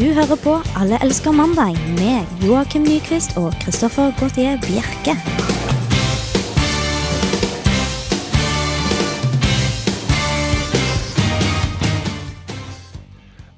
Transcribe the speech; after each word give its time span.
Du 0.00 0.06
hører 0.16 0.38
på 0.40 0.54
Alle 0.80 0.96
elsker 1.04 1.34
mandag 1.36 1.74
med 1.98 2.24
Joakim 2.40 2.86
Nyquist 2.86 3.34
og 3.36 3.52
Christoffer 3.60 4.14
Gautier 4.16 4.56
Bjerke. 4.62 5.12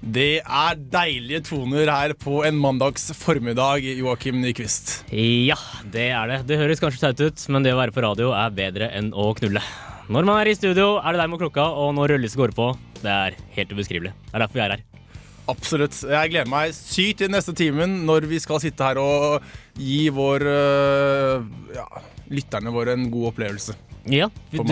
Det 0.03 0.43
er 0.43 0.83
deilige 0.97 1.45
toner 1.47 1.87
her 1.87 2.17
på 2.19 2.43
en 2.43 2.59
mandags 2.59 3.13
formiddag, 3.15 3.87
Joakim 4.03 4.43
Nyquist. 4.43 5.05
Ja, 5.15 5.61
det 5.95 6.09
er 6.11 6.27
det. 6.27 6.41
Det 6.51 6.59
høres 6.59 6.83
kanskje 6.83 7.05
teit 7.07 7.23
ut, 7.23 7.49
men 7.55 7.63
det 7.63 7.71
å 7.71 7.79
være 7.79 7.95
på 7.95 8.03
radio 8.03 8.35
er 8.35 8.51
bedre 8.57 8.91
enn 8.91 9.15
å 9.15 9.31
knulle. 9.39 9.63
Når 10.11 10.27
man 10.27 10.43
er 10.43 10.51
i 10.51 10.59
studio, 10.59 10.97
er 10.99 11.15
det 11.15 11.23
der 11.23 11.31
med 11.31 11.39
klokka, 11.45 11.71
og 11.71 11.95
når 11.95 12.17
rødlyset 12.17 12.43
går 12.43 12.59
på, 12.59 12.73
det 12.99 13.15
er 13.15 13.45
helt 13.61 13.77
ubeskrivelig. 13.79 14.11
Det 14.27 14.35
er 14.35 14.43
derfor 14.43 14.59
vi 14.59 14.67
er 14.67 14.75
her. 14.75 14.92
Absolutt. 15.51 15.97
Jeg 16.07 16.31
gleder 16.31 16.51
meg 16.51 16.75
sykt 16.77 17.23
til 17.23 17.33
neste 17.33 17.55
timen 17.59 18.03
når 18.07 18.29
vi 18.31 18.39
skal 18.43 18.63
sitte 18.63 18.87
her 18.87 19.01
og 19.03 19.43
gi 19.79 20.07
vår 20.15 20.45
øh, 20.47 21.49
ja, 21.75 21.87
lytterne 22.31 22.75
våre 22.75 22.95
en 22.95 23.09
god 23.13 23.33
opplevelse. 23.33 23.75
Ja, 24.11 24.27
du, 24.51 24.63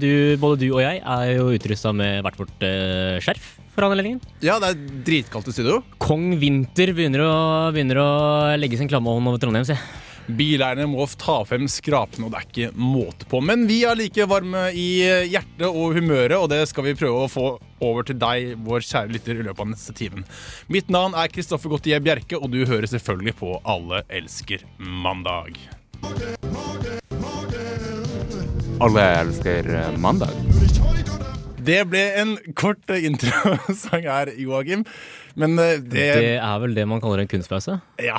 du, 0.00 0.10
både 0.40 0.62
du 0.62 0.70
og 0.70 0.80
jeg 0.80 1.00
er 1.00 1.26
jo 1.34 1.50
utrusta 1.52 1.92
med 1.92 2.22
hvert 2.24 2.38
vårt 2.40 2.64
eh, 2.64 3.18
skjerf 3.24 3.50
for 3.74 3.88
anledningen. 3.88 4.22
Ja, 4.44 4.56
det 4.62 4.70
er 4.72 4.86
dritkaldt 5.04 5.50
i 5.50 5.56
studio. 5.56 5.82
Kong 6.00 6.32
Vinter 6.40 6.94
begynner 6.96 7.26
å, 7.26 7.34
begynner 7.74 8.00
å 8.00 8.08
legge 8.60 8.78
sin 8.80 8.88
klamme 8.88 9.12
hånd 9.12 9.28
over 9.32 9.42
Trondheim, 9.42 9.66
si. 9.68 9.76
Bileierne 10.24 10.86
må 10.88 11.04
ta 11.20 11.42
frem 11.44 11.66
skrapene, 11.68 12.26
og 12.26 12.32
det 12.32 12.38
er 12.40 12.46
ikke 12.48 12.80
måte 12.80 13.26
på. 13.28 13.42
Men 13.44 13.66
vi 13.68 13.82
er 13.84 13.98
like 13.98 14.24
varme 14.30 14.70
i 14.72 14.86
hjertet 15.28 15.66
og 15.68 15.98
humøret, 15.98 16.36
og 16.38 16.48
det 16.52 16.62
skal 16.70 16.86
vi 16.88 16.94
prøve 16.96 17.26
å 17.26 17.30
få 17.30 17.46
over 17.84 18.06
til 18.08 18.16
deg, 18.16 18.54
vår 18.64 18.86
kjære 18.88 19.12
lytter, 19.12 19.36
i 19.36 19.44
løpet 19.44 19.60
av 19.66 19.68
neste 19.74 19.92
timen. 19.98 20.24
Mitt 20.72 20.88
navn 20.92 21.16
er 21.18 21.28
Kristoffer 21.32 21.72
Gottier 21.74 22.00
Bjerke, 22.04 22.38
og 22.40 22.48
du 22.54 22.62
hører 22.64 22.88
selvfølgelig 22.88 23.36
på 23.42 23.58
Alle 23.68 24.00
elsker 24.08 24.64
mandag. 24.78 25.60
Alle 28.84 29.04
elsker 29.20 29.68
eh, 29.76 29.92
mandag. 30.00 30.32
Det 31.64 31.82
ble 31.88 32.00
en 32.20 32.34
kort 32.56 32.90
introsang 32.96 34.08
her, 34.08 34.32
Joakim. 34.40 34.82
Men 35.36 35.58
eh, 35.60 35.78
det, 35.80 36.08
Det 36.20 36.34
er 36.38 36.58
vel 36.64 36.74
det 36.76 36.88
man 36.88 37.00
kaller 37.04 37.22
en 37.24 37.30
kunstpause. 37.30 37.78
Ja. 38.02 38.18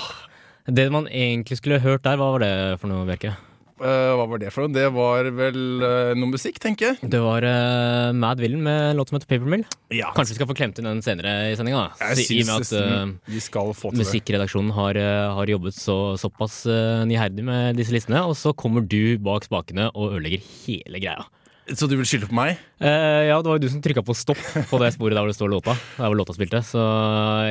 Det 0.65 0.87
man 0.89 1.05
egentlig 1.05 1.59
skulle 1.59 1.77
hørt 1.83 2.05
der, 2.07 2.17
hva 2.17 2.31
var 2.33 2.41
det 2.41 2.53
for 2.81 2.89
noe, 2.89 3.05
Bjerke? 3.05 3.35
Uh, 3.75 4.15
hva 4.15 4.23
var 4.31 4.39
det 4.39 4.49
for 4.55 4.63
noe? 4.63 4.73
Det 4.73 4.85
var 4.95 5.27
vel 5.35 5.59
uh, 5.83 6.13
noe 6.17 6.31
musikk, 6.31 6.57
tenker 6.63 6.93
jeg. 6.93 7.09
Det 7.11 7.19
var 7.21 7.43
uh, 7.43 8.15
Mad 8.15 8.39
Villain 8.41 8.63
med 8.63 8.79
en 8.87 8.97
låt 8.97 9.11
som 9.11 9.19
heter 9.19 9.29
Paper 9.29 9.51
Mill. 9.51 9.65
Ja. 9.93 10.09
Kanskje 10.15 10.33
vi 10.33 10.37
skal 10.39 10.49
få 10.49 10.55
klemt 10.57 10.79
inn 10.79 10.87
den 10.87 11.03
senere 11.05 11.51
i 11.51 11.57
sendinga. 11.59 11.83
I 12.01 12.39
og 12.41 12.49
med 12.49 12.71
at 12.71 13.99
musikkredaksjonen 13.99 14.71
har, 14.73 14.97
har 15.37 15.51
jobbet 15.53 15.77
så, 15.77 15.97
såpass 16.17 16.63
niherdig 17.05 17.45
med 17.45 17.77
disse 17.77 17.93
listene, 17.93 18.23
og 18.25 18.33
så 18.39 18.55
kommer 18.57 18.81
du 18.81 19.19
bak 19.21 19.45
spakene 19.45 19.91
og 19.91 20.15
ødelegger 20.15 20.47
hele 20.63 21.03
greia. 21.03 21.27
Så 21.75 21.89
du 21.89 21.93
vil 21.97 22.07
skylde 22.09 22.29
på 22.29 22.37
meg? 22.37 22.57
Uh, 22.79 23.25
ja, 23.27 23.37
det 23.37 23.49
var 23.49 23.59
jo 23.59 23.65
du 23.65 23.69
som 23.73 23.83
trykka 23.85 24.05
på 24.05 24.17
stopp 24.17 24.41
på 24.71 24.81
det 24.81 24.91
sporet 24.95 25.17
der 25.17 25.21
hvor 25.25 25.29
det 25.29 25.37
står 25.37 25.51
låta. 25.51 25.77
Der 25.97 26.07
hvor 26.07 26.17
låta 26.17 26.33
spilte. 26.37 26.63
Så 26.65 26.81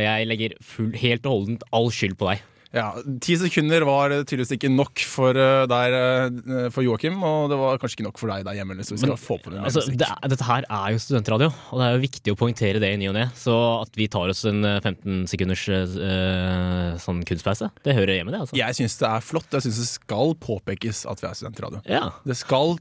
jeg 0.00 0.26
legger 0.30 0.58
full, 0.62 0.90
helt 0.98 1.26
og 1.28 1.36
holdent 1.36 1.68
all 1.74 1.92
skyld 1.94 2.18
på 2.18 2.32
deg. 2.32 2.42
Ja, 2.74 2.88
Ti 3.22 3.36
sekunder 3.38 3.84
var 3.86 4.10
tydeligvis 4.26 4.50
ikke 4.56 4.70
nok 4.74 4.98
for, 5.06 5.30
eh, 5.38 5.64
der, 5.70 5.94
eh, 5.94 6.68
for 6.74 6.82
Joakim, 6.82 7.20
og 7.22 7.48
det 7.52 7.58
var 7.60 7.78
kanskje 7.78 8.00
ikke 8.00 8.06
nok 8.08 8.18
for 8.18 8.32
deg 8.32 8.44
der 8.48 8.58
hjemme. 8.58 8.76
Skal 8.84 8.98
Men, 9.12 9.16
få 9.20 9.36
på 9.42 9.52
det 9.54 9.60
Altså, 9.62 9.84
det, 9.94 10.08
er- 10.08 10.28
dette 10.32 10.44
her 10.48 10.66
er 10.68 10.88
jo 10.96 10.98
studentradio, 10.98 11.52
og 11.70 11.78
det 11.78 11.86
er 11.86 11.94
jo 11.94 12.02
viktig 12.02 12.34
å 12.34 12.38
poengtere 12.40 12.80
det 12.82 12.90
i 12.94 12.98
ny 12.98 13.08
og 13.12 13.14
ne. 13.14 13.26
Så 13.38 13.54
at 13.82 13.94
vi 13.94 14.08
tar 14.10 14.28
oss 14.34 14.44
en 14.50 14.64
eh, 14.64 14.80
15 14.82 15.26
sekunders 15.30 15.62
uh, 15.70 16.98
sånn 16.98 17.22
kunstpause, 17.24 17.70
det 17.86 17.94
hører 17.94 18.18
hjemme, 18.18 18.34
det. 18.34 18.40
altså. 18.42 18.58
Jeg 18.58 18.74
syns 18.78 18.98
det 18.98 19.08
er 19.08 19.20
flott. 19.24 19.48
Jeg 19.54 19.62
syns 19.68 19.78
det 19.78 19.88
skal 19.94 20.34
påpekes 20.34 21.04
at 21.10 21.22
vi 21.22 21.28
er 21.30 21.34
studentradio. 21.38 21.80
Ja. 21.86 22.10
Det 22.26 22.36
skal, 22.36 22.74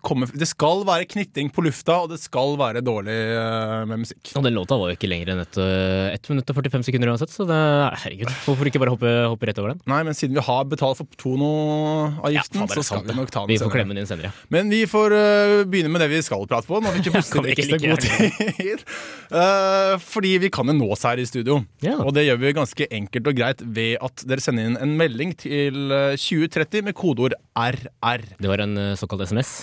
komme, 0.00 0.26
det 0.32 0.48
skal 0.48 0.84
være 0.88 1.06
knitring 1.10 1.50
på 1.52 1.64
lufta, 1.66 1.98
og 2.04 2.12
det 2.12 2.18
skal 2.22 2.54
være 2.60 2.82
dårlig 2.84 3.16
uh, 3.36 3.82
med 3.88 4.02
musikk. 4.04 4.32
Og 4.38 4.46
den 4.46 4.56
låta 4.56 4.78
var 4.80 4.92
jo 4.92 4.96
ikke 4.96 5.10
lenger 5.10 5.32
enn 5.34 5.42
et, 5.42 5.58
eh, 5.60 6.14
1 6.16 6.30
minutt 6.32 6.52
og 6.52 6.58
45 6.58 6.86
sekunder 6.88 7.12
uansett, 7.12 7.32
så 7.34 7.46
det, 7.48 7.58
herregud, 8.04 8.30
hvorfor 8.46 8.70
ikke 8.70 8.82
bare 8.82 8.94
hoppe, 8.94 9.12
hoppe 9.28 9.48
rett 9.50 9.60
over 9.62 9.74
den? 9.74 9.82
Nei, 9.90 10.00
men 10.08 10.16
siden 10.16 10.38
vi 10.38 10.44
har 10.46 10.64
betalt 10.70 11.00
for 11.00 11.18
Tono-avgiften, 11.20 12.62
ja, 12.62 12.68
så 12.72 12.86
skal 12.86 13.04
vi 13.08 13.18
nok 13.18 13.32
ta 13.34 13.44
den 13.44 13.52
Vi 13.52 13.58
får 13.58 13.66
senere. 13.66 13.76
klemme 13.76 13.96
den 13.96 14.02
inn 14.04 14.10
senere. 14.10 14.32
Men 14.54 14.72
vi 14.72 14.82
får 14.90 15.16
uh, 15.16 15.58
begynne 15.68 15.92
med 15.92 16.04
det 16.04 16.10
vi 16.14 16.22
skal 16.24 16.48
prate 16.50 16.70
på, 16.70 16.80
når 16.80 16.96
vi 16.96 17.04
ikke 17.04 17.12
Ja, 17.18 17.20
plutselig 17.20 17.52
ekstra 17.52 17.78
god 17.82 18.00
tid. 18.06 18.86
Fordi 20.12 20.32
vi 20.42 20.50
kan 20.52 20.68
jo 20.68 20.74
nås 20.76 21.04
her 21.06 21.20
i 21.20 21.26
studio. 21.28 21.60
Ja. 21.84 21.98
Og 22.00 22.14
det 22.16 22.26
gjør 22.26 22.40
vi 22.40 22.54
ganske 22.56 22.88
enkelt 22.88 23.28
og 23.30 23.36
greit 23.38 23.62
ved 23.62 24.00
at 24.04 24.24
dere 24.28 24.44
sender 24.44 24.70
inn 24.70 24.80
en 24.80 24.96
melding 24.98 25.34
til 25.40 25.92
eh, 25.92 26.16
2030 26.20 26.88
med 26.88 26.96
kodeord 26.98 27.36
RR. 27.56 28.26
Det 28.40 28.50
var 28.50 28.64
en 28.64 28.76
såkalt 28.98 29.28
SMS. 29.30 29.54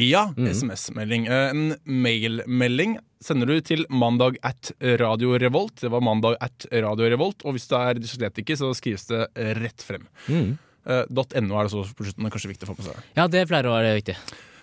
Ja, 0.00 0.26
mm. 0.36 0.48
SMS-melding. 0.50 1.26
Eh, 1.30 1.50
En 1.54 1.74
mailmelding 1.84 2.96
sender 3.24 3.46
du 3.48 3.60
til 3.64 3.84
mandag 3.88 4.36
at 4.44 4.72
Radio 5.00 5.36
Revolt. 5.40 5.78
Det 5.80 5.90
var 5.92 6.02
mandag 6.04 6.36
at 6.44 6.66
Radio 6.72 7.08
Revolt. 7.12 7.44
Og 7.46 7.56
hvis 7.56 7.68
du 7.70 7.76
er 7.78 8.00
dyslektiker, 8.00 8.58
så 8.58 8.72
skrives 8.76 9.06
det 9.08 9.22
rett 9.60 9.84
frem. 9.86 10.06
Mm. 10.28 10.56
Eh, 10.84 11.04
.no 11.08 11.56
er 11.56 11.64
det 11.68 11.72
så 11.72 11.84
på 11.96 12.04
slutten. 12.04 12.26
Det 12.26 12.34
kanskje 12.34 12.50
viktig 12.52 12.66
å 12.68 12.72
få 12.72 12.76
på 12.80 12.86
seg. 12.88 13.00
Ja, 13.16 13.26
det 13.30 13.46
pleier 13.48 13.70
å 13.70 13.76
være 13.76 13.94
viktig. 14.00 14.16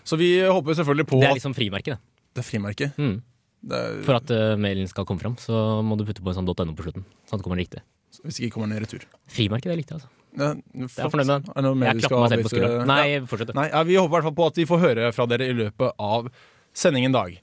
Så 0.04 0.18
vi 0.18 0.34
håper 0.42 0.78
selvfølgelig 0.78 1.08
på 1.10 1.20
Det 1.22 1.30
er 1.30 1.38
liksom 1.38 1.56
frimerket, 1.58 1.98
det. 1.98 2.16
det 2.36 2.44
er 2.44 2.48
frimerket. 2.48 2.98
Mm. 3.02 3.18
Det 3.62 3.78
er, 3.78 3.98
For 4.06 4.18
at 4.18 4.32
uh, 4.34 4.56
mailen 4.58 4.90
skal 4.90 5.06
komme 5.06 5.22
fram, 5.22 5.36
så 5.38 5.82
må 5.86 5.98
du 5.98 6.06
putte 6.08 6.24
på 6.26 6.32
en 6.32 6.40
sånn 6.40 6.48
.no 6.50 6.74
på 6.78 6.86
slutten. 6.88 7.06
Sånn 7.30 7.38
at 7.38 7.44
det 7.44 7.46
kommer 7.46 7.62
riktig. 7.62 7.84
hvis 8.26 8.40
ikke 8.42 8.56
kommer 8.58 8.72
den 8.72 8.82
i 8.82 8.86
retur. 8.86 9.06
Frimerket, 9.30 9.70
det 9.70 9.76
er 9.76 9.82
riktig, 9.84 10.00
altså. 10.00 10.10
Jeg 10.38 10.62
er 10.86 11.12
fornøyd 11.12 11.28
med 11.28 11.48
den. 11.48 11.82
Jeg 11.84 12.04
klapper 12.06 12.22
meg 12.24 12.32
selv 12.36 12.46
på 12.48 12.54
skulderen. 12.54 12.88
Nei, 12.88 13.02
Ja. 13.12 13.20
fortsett. 13.28 13.54
Nei, 13.58 13.68
Vi 13.90 13.96
håper 14.00 14.08
i 14.10 14.16
hvert 14.16 14.30
fall 14.30 14.38
på 14.40 14.48
at 14.48 14.56
vi 14.62 14.66
får 14.70 14.80
høre 14.86 15.12
fra 15.14 15.26
dere 15.28 15.50
i 15.50 15.54
løpet 15.58 15.92
av 16.00 16.30
sendingen 16.74 17.12
dag. 17.12 17.36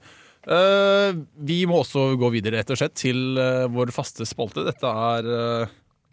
Eh, 0.49 1.12
vi 1.44 1.65
må 1.69 1.82
også 1.82 2.15
gå 2.16 2.31
videre 2.32 2.60
rett 2.62 2.71
og 2.72 2.78
slett 2.81 2.94
til 2.97 3.37
eh, 3.37 3.66
vår 3.69 3.93
faste 3.93 4.25
spalte. 4.25 4.65
Dette 4.65 4.88
er 4.88 5.28
eh, 5.28 5.72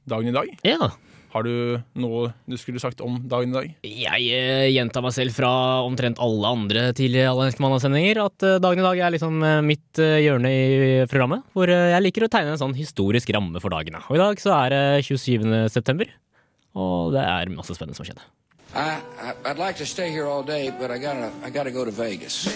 dagen 0.09 0.27
i 0.33 0.35
dag. 0.35 0.49
Ja. 0.67 0.89
Har 1.35 1.43
du 1.43 1.81
noe 1.99 2.29
du 2.47 2.55
skulle 2.55 2.79
sagt 2.79 3.01
om 3.03 3.17
dagen 3.27 3.51
i 3.51 3.55
dag? 3.57 3.71
Jeg 3.83 4.27
eh, 4.35 4.69
gjentar 4.71 5.03
meg 5.03 5.11
selv 5.15 5.35
fra 5.35 5.49
omtrent 5.83 6.19
alle 6.23 6.47
andre 6.47 6.85
tidligere 6.95 7.33
Allenske 7.33 7.59
mandagssendinger 7.63 8.21
at 8.23 8.43
eh, 8.47 8.59
dagen 8.63 8.79
i 8.79 8.85
dag 8.87 9.01
er 9.03 9.15
liksom 9.15 9.41
eh, 9.43 9.57
mitt 9.67 9.99
hjørne 9.99 10.51
i 10.51 11.07
programmet, 11.11 11.43
hvor 11.55 11.67
jeg 11.71 12.03
liker 12.03 12.27
å 12.27 12.31
tegne 12.31 12.55
en 12.55 12.61
sånn 12.61 12.75
historisk 12.75 13.31
ramme 13.35 13.59
for 13.63 13.71
dagene. 13.75 13.99
Og 14.09 14.15
i 14.15 14.23
dag 14.23 14.39
så 14.43 14.55
er 14.65 14.75
det 14.75 14.83
27. 15.07 15.47
september, 15.75 16.07
og 16.75 17.13
det 17.15 17.21
er 17.23 17.49
masse 17.55 17.75
spennende 17.75 17.95
som 17.97 18.05
har 18.05 18.13
skjedd. 18.13 18.23
I, 18.75 18.99
I 19.23 19.33
I'd 19.45 19.57
like 19.57 19.77
to 19.77 19.85
stay 19.85 20.11
here 20.11 20.27
all 20.27 20.43
day, 20.43 20.69
but 20.69 20.91
I 20.91 20.97
gotta 20.97 21.31
I 21.43 21.49
gotta 21.49 21.71
go 21.71 21.85
to 21.85 21.91
Vegas. 21.91 22.47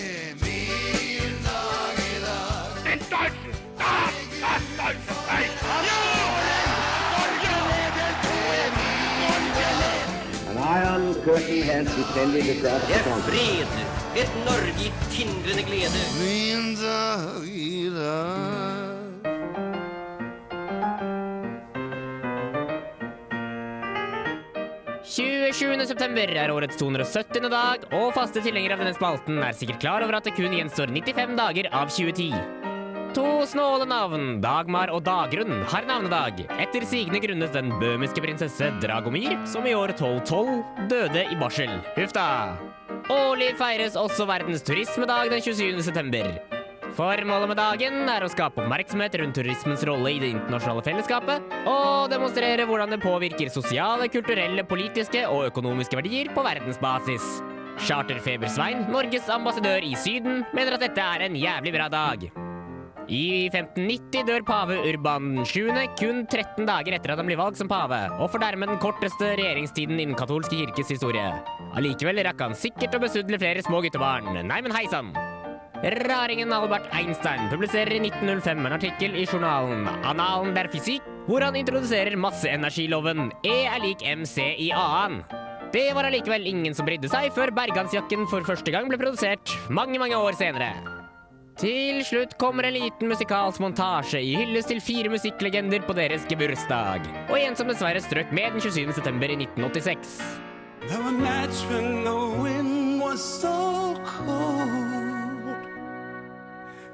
An 10.50 10.58
iron 10.58 11.14
curtain 11.24 11.62
has 11.64 11.88
descended 11.96 12.50
across 12.58 12.82
the 12.88 12.94
country. 13.10 13.38
fred, 13.38 13.68
et 14.16 14.30
Norge 14.46 14.74
i 14.86 14.92
tindrende 15.12 15.64
glede. 15.64 16.02
September 25.60 26.32
er 26.32 26.52
årets 26.52 26.78
270. 26.80 27.50
dag, 27.52 27.84
og 27.92 28.14
faste 28.16 28.40
tilhengere 28.40 28.78
av 28.78 28.84
denne 28.84 28.96
spalten 28.96 29.42
er 29.44 29.52
sikkert 29.52 29.82
klar 29.82 30.04
over 30.06 30.16
at 30.16 30.24
det 30.24 30.36
kun 30.38 30.54
gjenstår 30.56 30.88
95 30.88 31.36
dager 31.36 31.68
av 31.76 31.90
2010. 31.92 32.32
To 33.18 33.44
snåle 33.50 33.88
navn, 33.90 34.40
Dagmar 34.40 34.92
og 34.94 35.04
Dagrun, 35.04 35.64
har 35.68 35.88
navnedag. 35.90 36.46
Etter 36.62 36.86
sigende 36.88 37.20
grunnet 37.20 37.52
den 37.54 37.74
bøhmiske 37.82 38.22
prinsesse 38.24 38.70
Dragomir, 38.80 39.36
som 39.50 39.66
i 39.68 39.74
år 39.76 39.96
1212 39.98 40.88
døde 40.88 41.26
i 41.28 41.40
barsel. 41.42 41.74
Huff 41.98 42.14
da. 42.16 42.56
Årlig 43.10 43.56
feires 43.60 43.98
også 44.00 44.30
verdens 44.30 44.64
turismedag 44.64 45.34
den 45.34 45.42
27. 45.44 45.82
september. 45.84 46.59
Formålet 46.98 47.52
med 47.52 47.60
dagen 47.60 48.10
er 48.10 48.24
å 48.26 48.30
skape 48.32 48.64
oppmerksomhet 48.64 49.14
rundt 49.22 49.38
turismens 49.38 49.84
rolle 49.88 50.16
i 50.16 50.20
det 50.22 50.32
internasjonale 50.34 50.84
fellesskapet, 50.88 51.54
og 51.70 52.10
demonstrere 52.12 52.66
hvordan 52.70 52.96
det 52.96 53.02
påvirker 53.04 53.52
sosiale, 53.54 54.10
kulturelle, 54.12 54.66
politiske 54.68 55.24
og 55.30 55.48
økonomiske 55.52 56.00
verdier 56.00 56.32
på 56.34 56.44
verdensbasis. 56.46 57.30
Charterfeber-Svein, 57.88 58.88
Norges 58.92 59.30
ambassadør 59.32 59.86
i 59.86 59.94
Syden, 59.96 60.44
mener 60.56 60.76
at 60.76 60.84
dette 60.84 61.06
er 61.16 61.30
en 61.30 61.38
jævlig 61.40 61.76
bra 61.78 61.88
dag. 61.94 62.30
I 63.10 63.50
1590 63.50 64.28
dør 64.28 64.44
pave 64.46 64.76
Urban 64.86 65.40
7., 65.48 65.72
kun 65.98 66.26
13 66.30 66.68
dager 66.68 66.98
etter 66.98 67.14
at 67.14 67.22
han 67.22 67.30
blir 67.30 67.40
valgt 67.40 67.62
som 67.62 67.72
pave, 67.72 68.04
og 68.20 68.30
får 68.34 68.44
dermed 68.44 68.70
den 68.70 68.82
korteste 68.84 69.32
regjeringstiden 69.40 69.98
innen 69.98 70.20
katolske 70.20 70.60
kirkes 70.60 70.94
historie. 70.94 71.32
Allikevel 71.80 72.22
rakk 72.28 72.46
han 72.46 72.58
sikkert 72.58 72.98
å 72.98 73.04
besudle 73.08 73.42
flere 73.42 73.66
små 73.66 73.82
guttebarn. 73.86 74.34
Nei, 74.44 74.62
men 74.62 74.76
hei 74.76 74.86
sann! 74.92 75.14
Raringen 75.80 76.52
Albert 76.52 76.90
Einstein 76.92 77.48
publiserer 77.50 77.94
i 77.96 78.00
1905 78.04 78.66
en 78.68 78.74
artikkel 78.76 79.14
i 79.16 79.24
journalen 79.24 79.86
Annalen 80.04 80.52
der 80.52 80.68
fysikk, 80.68 81.06
hvor 81.30 81.46
han 81.46 81.56
introduserer 81.56 82.18
masseenergiloven 82.20 83.30
E 83.48 83.62
er 83.64 83.80
lik 83.80 84.04
MC 84.04 84.44
i 84.60 84.74
A-en. 84.76 85.22
Det 85.72 85.86
var 85.96 86.10
allikevel 86.10 86.50
ingen 86.50 86.76
som 86.76 86.88
brydde 86.90 87.08
seg 87.08 87.32
før 87.32 87.54
bergansjakken 87.56 88.28
for 88.28 88.44
første 88.44 88.74
gang 88.76 88.92
ble 88.92 89.00
produsert 89.00 89.56
mange, 89.70 89.96
mange 90.02 90.20
år 90.20 90.36
senere. 90.36 90.74
Til 91.60 92.04
slutt 92.08 92.36
kommer 92.40 92.68
en 92.68 92.76
liten 92.76 93.12
musikalsk 93.12 93.64
montasje 93.64 94.20
i 94.20 94.36
hyllest 94.36 94.72
til 94.74 94.84
fire 94.84 95.12
musikklegender 95.16 95.88
på 95.88 95.96
deres 95.96 96.28
gebursdag, 96.28 97.08
og 97.30 97.40
en 97.40 97.56
som 97.56 97.72
dessverre 97.72 98.04
strøk 98.04 98.36
med 98.36 98.58
den 98.58 98.68
27. 98.68 98.96
september 99.00 99.32
i 99.32 99.40
1986. 99.46 100.20
There 100.88 101.04
were 101.04 101.12
nights 101.12 101.64
when 101.72 102.04
the 102.04 102.20
wind 102.44 103.00
was 103.00 103.24
so 103.24 103.96
cold 104.04 104.99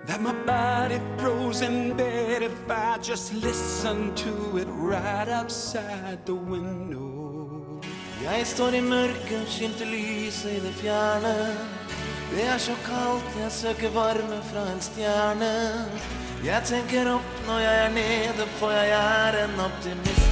that 0.07 0.21
my 0.21 0.33
body 0.45 0.99
froze 1.17 1.61
in 1.61 1.95
bed 1.97 2.41
if 2.43 2.69
I 2.69 2.97
just 3.01 3.33
listened 3.33 4.15
to 4.17 4.57
it 4.57 4.67
right 4.69 5.27
outside 5.27 6.25
the 6.25 6.35
window. 6.35 7.81
Jeg 8.23 8.47
står 8.47 8.73
i 8.73 8.81
mørket, 8.81 9.45
skimter 9.47 9.85
lyset 9.85 10.51
i 10.51 10.59
det 10.59 10.73
fjerne. 10.73 11.33
Det 12.31 12.43
er 12.43 12.57
så 12.57 12.75
kaldt, 12.85 13.37
jeg 13.41 13.51
søker 13.51 13.89
varme 13.89 14.41
fra 14.51 14.71
en 14.73 14.81
stjerne. 14.81 15.51
Jeg 16.45 16.61
tenker 16.65 17.13
opp 17.13 17.41
når 17.47 17.59
jeg 17.59 17.85
er 17.85 17.91
nede, 17.93 18.47
for 18.57 18.71
jeg 18.71 18.89
er 18.89 19.43
en 19.45 19.59
optimist. 19.59 20.24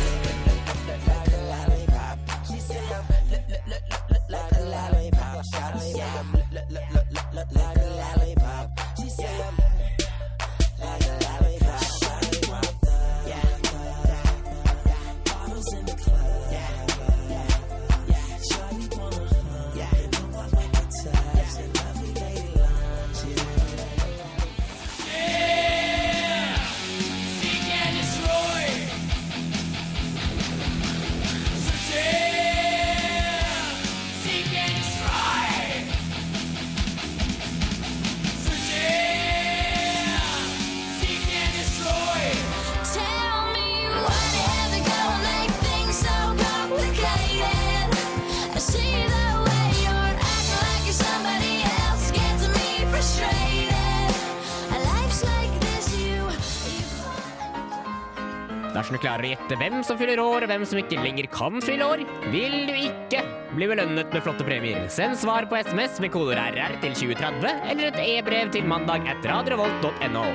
Klarer 59.04 59.28
å 59.28 59.32
gjette 59.34 59.58
hvem 59.60 59.82
som 59.86 60.00
fyller 60.00 60.22
år, 60.24 60.46
og 60.46 60.52
hvem 60.52 60.64
som 60.68 60.80
ikke 60.80 61.02
lenger 61.04 61.28
kan 61.34 61.60
fylle 61.64 61.88
år, 61.88 62.04
vil 62.34 62.56
du 62.70 62.74
ikke 62.88 63.24
bli 63.54 63.68
belønnet 63.70 64.14
med 64.16 64.26
flotte 64.26 64.46
premier. 64.48 64.80
Send 64.94 65.20
svar 65.20 65.48
på 65.50 65.60
SMS 65.60 66.00
med 66.04 66.14
koder 66.14 66.40
RR 66.40 66.80
til 66.84 66.96
2030, 67.04 67.68
eller 67.74 67.92
et 67.92 68.00
e-brev 68.06 68.54
til 68.56 68.68
mandag 68.70 69.06
etter 69.12 69.34
radiorevolt.no. 69.34 70.26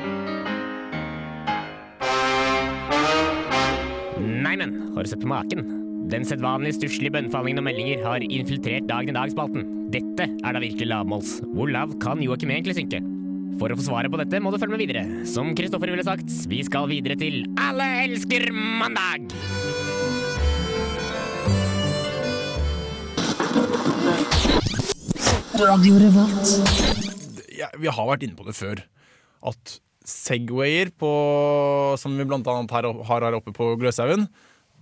Neimen, 4.18 4.78
har 4.94 5.04
du 5.04 5.10
sett 5.10 5.24
på 5.24 5.30
maken? 5.30 5.66
Den 6.08 6.24
sedvanlige 6.24 6.78
stusslige 6.78 7.12
bønnfallingen 7.18 7.60
og 7.60 7.66
meldinger 7.66 8.00
har 8.06 8.24
infiltrert 8.24 8.88
Dagen 8.88 9.12
i 9.12 9.18
dag-spalten. 9.18 9.66
Dette 9.92 10.24
er 10.24 10.56
da 10.56 10.62
virkelig 10.62 10.88
lavmåls. 10.88 11.38
Hvor 11.52 11.68
lav 11.72 11.92
kan 12.00 12.22
Joakim 12.24 12.54
egentlig 12.54 12.78
synke? 12.78 13.02
For 13.58 13.74
å 13.74 13.76
få 13.78 13.88
svaret 13.88 14.12
på 14.12 14.20
dette 14.20 14.38
må 14.42 14.52
du 14.54 14.58
følge 14.60 14.76
med 14.76 14.84
videre. 14.84 15.02
Som 15.26 15.50
Kristoffer 15.58 15.90
ville 15.90 16.06
sagt, 16.06 16.30
vi 16.50 16.62
skal 16.66 16.86
videre 16.90 17.18
til 17.18 17.42
Alle 17.58 17.86
elsker 18.04 18.50
mandag! 18.54 19.34
ja, 27.58 27.68
vi 27.74 27.90
har 27.90 28.06
vært 28.06 28.24
inne 28.24 28.38
på 28.38 28.46
det 28.46 28.54
før. 28.54 28.82
At 29.50 29.78
Segwayer, 30.08 30.92
på, 30.94 31.10
som 32.00 32.14
vi 32.16 32.26
blant 32.28 32.46
annet 32.48 32.72
her, 32.72 32.86
har 33.10 33.26
her 33.26 33.36
oppe 33.36 33.52
på 33.56 33.72
Gløshaugen, 33.80 34.28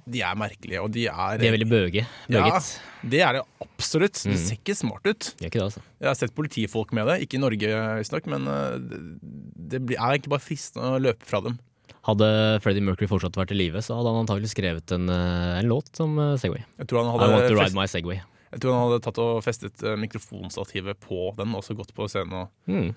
de 0.07 0.21
er 0.23 0.37
merkelige, 0.39 0.81
og 0.83 0.91
de 0.95 1.07
er 1.11 1.39
De 1.41 1.49
er 1.49 1.55
veldig 1.57 1.69
bøge. 1.71 2.03
Ja, 2.31 2.61
det 3.03 3.21
er 3.27 3.33
det 3.39 3.43
absolutt. 3.61 4.15
Det 4.23 4.33
Mm. 4.33 4.39
ser 4.39 4.57
ikke 4.61 4.77
smart 4.79 5.05
ut. 5.07 5.35
Det 5.37 5.47
er 5.47 5.51
ikke 5.51 5.59
det, 5.61 5.69
altså. 5.71 5.83
Jeg 6.01 6.09
har 6.09 6.15
sett 6.15 6.35
politifolk 6.35 6.93
med 6.93 7.07
det, 7.11 7.17
ikke 7.27 7.39
i 7.39 7.43
Norge 7.43 7.71
visstnok, 7.99 8.27
men 8.31 8.47
uh, 8.47 8.79
det, 8.79 9.81
er 9.97 10.13
egentlig 10.15 10.31
bare 10.31 10.45
fristende 10.47 10.95
å 10.95 11.01
løpe 11.03 11.27
fra 11.27 11.41
dem. 11.43 11.59
Hadde 12.07 12.29
Freddie 12.63 12.85
Mercury 12.87 13.09
fortsatt 13.11 13.35
vært 13.35 13.51
i 13.51 13.59
live, 13.59 13.83
så 13.83 13.97
hadde 13.99 14.13
han 14.15 14.23
antagelig 14.23 14.53
skrevet 14.55 14.93
en, 14.95 15.09
eh, 15.11 15.59
en 15.59 15.67
låt 15.67 15.91
som 15.99 16.13
eh, 16.23 16.37
Segway. 16.39 16.63
Jeg 16.79 16.87
tror 16.87 17.03
han 17.03 17.11
I 17.19 17.33
want 17.35 17.49
to 17.51 17.57
ride 17.59 17.75
my 17.75 17.87
Segway. 17.91 18.21
jeg 18.53 18.61
tror 18.63 18.77
han 18.77 18.85
hadde 18.93 19.01
tatt 19.03 19.19
og 19.19 19.43
festet 19.43 19.83
eh, 19.83 19.97
mikrofonstativet 19.99 21.01
på 21.03 21.35
den, 21.37 21.51
og 21.59 21.65
så 21.67 21.75
gått 21.75 21.91
på 21.97 22.07
scenen 22.07 22.45
og 22.45 22.49
Mm, 22.71 22.95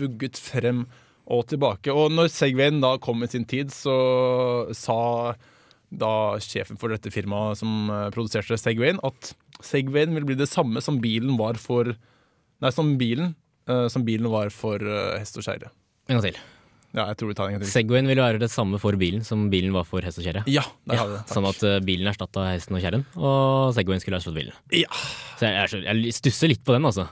vugget 0.00 0.40
frem 0.40 0.86
og 1.28 1.44
tilbake. 1.46 1.92
Og 1.92 2.08
når 2.10 2.32
Segwayen 2.32 2.80
da 2.80 2.96
kom 2.96 3.22
i 3.22 3.26
sin 3.28 3.44
tid, 3.44 3.68
så 3.68 4.72
sa 4.74 5.34
da 5.90 6.36
sjefen 6.42 6.78
for 6.80 6.92
dette 6.92 7.12
firmaet 7.12 7.60
som 7.60 7.88
eh, 7.92 8.08
produserte 8.14 8.58
Segwayen, 8.60 9.00
at 9.06 9.32
Segwayen 9.64 10.14
vil 10.16 10.26
bli 10.28 10.36
det 10.38 10.50
samme 10.50 10.82
som 10.84 11.00
bilen 11.02 11.38
var 11.40 11.60
for 11.60 11.94
Nei, 12.58 12.72
som 12.74 12.96
bilen, 12.98 13.36
eh, 13.70 13.84
som 13.86 14.02
bilen 14.02 14.26
var 14.32 14.48
for 14.50 14.82
eh, 14.82 15.18
hest 15.20 15.36
og 15.38 15.44
kjerre. 15.46 15.68
En 16.10 16.16
gang 16.18 16.24
til. 16.24 16.40
Ja, 16.96 17.04
jeg 17.04 17.18
tror 17.20 17.30
vi 17.30 17.36
tar 17.38 17.46
en 17.46 17.54
gang 17.54 17.62
til. 17.62 17.70
Segwayen 17.70 18.10
vil 18.10 18.18
være 18.18 18.40
det 18.42 18.48
samme 18.50 18.80
for 18.82 18.98
bilen 18.98 19.22
som 19.22 19.44
bilen 19.52 19.70
var 19.76 19.86
for 19.86 20.02
hest 20.02 20.18
og 20.18 20.26
kjerre. 20.26 20.42
Ja, 20.50 20.64
der 20.90 20.98
har 20.98 21.06
vi 21.06 21.14
det. 21.14 21.22
Takk. 21.28 21.36
Sånn 21.36 21.46
at 21.46 21.86
bilen 21.86 22.10
erstatta 22.10 22.48
hesten 22.50 22.80
og 22.80 22.82
kjerren, 22.82 23.06
og 23.14 23.70
Segwayen 23.78 24.02
skulle 24.02 24.18
erstatte 24.18 24.40
bilen. 24.40 24.58
Ja. 24.74 24.90
Så 25.38 25.46
jeg, 25.46 25.84
jeg, 25.86 26.02
jeg 26.08 26.18
stusser 26.18 26.50
litt 26.50 26.64
på 26.66 26.74
den, 26.74 26.88
altså. 26.90 27.06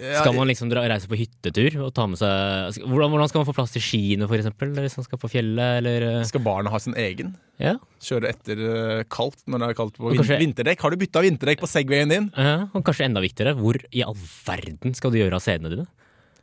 Skal 0.00 0.34
man 0.36 0.48
liksom 0.48 0.70
dra, 0.72 0.82
reise 0.88 1.08
på 1.10 1.18
hyttetur 1.20 1.76
og 1.84 1.92
ta 1.96 2.06
med 2.08 2.18
seg 2.20 2.80
hvordan, 2.84 3.12
hvordan 3.12 3.28
skal 3.30 3.42
man 3.42 3.48
få 3.50 3.54
plass 3.58 3.74
til 3.74 3.84
skiene, 3.84 4.28
eksempel? 4.38 4.72
Hvis 4.80 4.96
man 5.00 5.06
skal 5.06 5.20
på 5.20 5.30
fjellet, 5.32 5.78
eller 5.82 6.06
eh, 6.08 6.24
Skal 6.28 6.44
barna 6.46 6.72
ha 6.72 6.80
sin 6.82 6.96
egen? 7.00 7.34
Ja. 7.60 7.74
Kjøre 8.00 8.30
etter 8.32 8.62
eh, 8.64 9.04
kaldt 9.12 9.42
når 9.46 9.60
det 9.64 9.68
er 9.70 9.78
kaldt 9.82 9.98
på 10.00 10.14
kanskje- 10.16 10.40
vinterdekk? 10.40 10.80
Har 10.86 10.90
du 10.94 11.00
bytta 11.04 11.24
vinterdekk 11.26 11.60
på 11.64 11.68
Segwayen 11.70 12.12
din? 12.14 12.30
Ja, 12.36 12.68
og 12.72 12.84
kanskje 12.88 13.06
enda 13.10 13.20
viktigere, 13.24 13.56
hvor 13.60 13.76
i 13.92 14.04
all 14.06 14.16
verden 14.46 14.96
skal 14.96 15.12
du 15.12 15.20
gjøre 15.20 15.36
av 15.40 15.44
sædene 15.44 15.72
dine? 15.76 15.88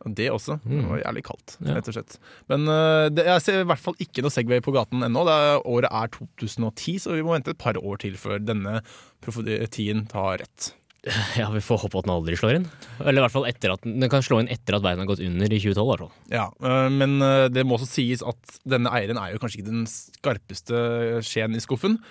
Det 0.07 0.27
også. 0.31 0.59
Det 0.63 0.83
var 0.87 0.99
jævlig 1.01 1.23
kaldt, 1.25 1.55
Mm. 1.59 1.71
Rett 1.73 1.87
og 1.89 1.95
slett. 1.97 2.13
Men 2.47 2.67
eh, 2.69 3.07
det, 3.11 3.25
jeg 3.27 3.41
ser 3.43 3.63
i 3.63 3.67
hvert 3.67 3.81
fall 3.81 3.95
ikke 3.99 4.21
noe 4.23 4.31
Segway 4.31 4.61
på 4.63 4.71
gaten 4.75 5.01
ennå. 5.03 5.23
Det 5.27 5.33
er, 5.35 5.57
året 5.67 5.89
er 5.91 6.11
2010, 6.13 6.93
så 7.01 7.15
vi 7.17 7.23
må 7.25 7.33
vente 7.33 7.51
et 7.51 7.59
par 7.59 7.75
år 7.81 7.97
til 8.05 8.13
før 8.21 8.37
denne 8.39 8.77
profetien 9.25 10.05
tar 10.07 10.37
rett. 10.43 10.69
Ja, 11.39 11.49
Vi 11.53 11.63
får 11.63 11.83
håpe 11.85 12.01
at 12.01 12.07
den 12.07 12.15
aldri 12.15 12.37
slår 12.39 12.59
inn. 12.59 12.67
Eller 13.01 13.21
i 13.21 13.25
hvert 13.25 13.35
fall 13.35 13.47
etter 13.49 13.73
at 13.75 13.83
den 13.87 14.11
kan 14.11 14.25
slå 14.25 14.41
inn 14.43 14.51
etter 14.53 14.77
at 14.77 14.85
verden 14.85 15.03
har 15.03 15.09
gått 15.09 15.23
under 15.23 15.49
i 15.49 15.59
2012. 15.63 15.87
Hvertfall. 15.87 16.13
Ja, 16.33 16.47
eh, 16.61 16.87
Men 16.93 17.17
eh, 17.23 17.47
det 17.53 17.65
må 17.67 17.77
også 17.77 17.89
sies 17.89 18.23
at 18.25 18.59
denne 18.67 18.91
eieren 18.93 19.19
er 19.21 19.33
jo 19.33 19.41
kanskje 19.43 19.61
ikke 19.61 19.71
den 19.71 19.85
skarpeste 19.91 21.21
skjeen 21.25 21.57
i 21.57 21.63
skuffen. 21.63 22.01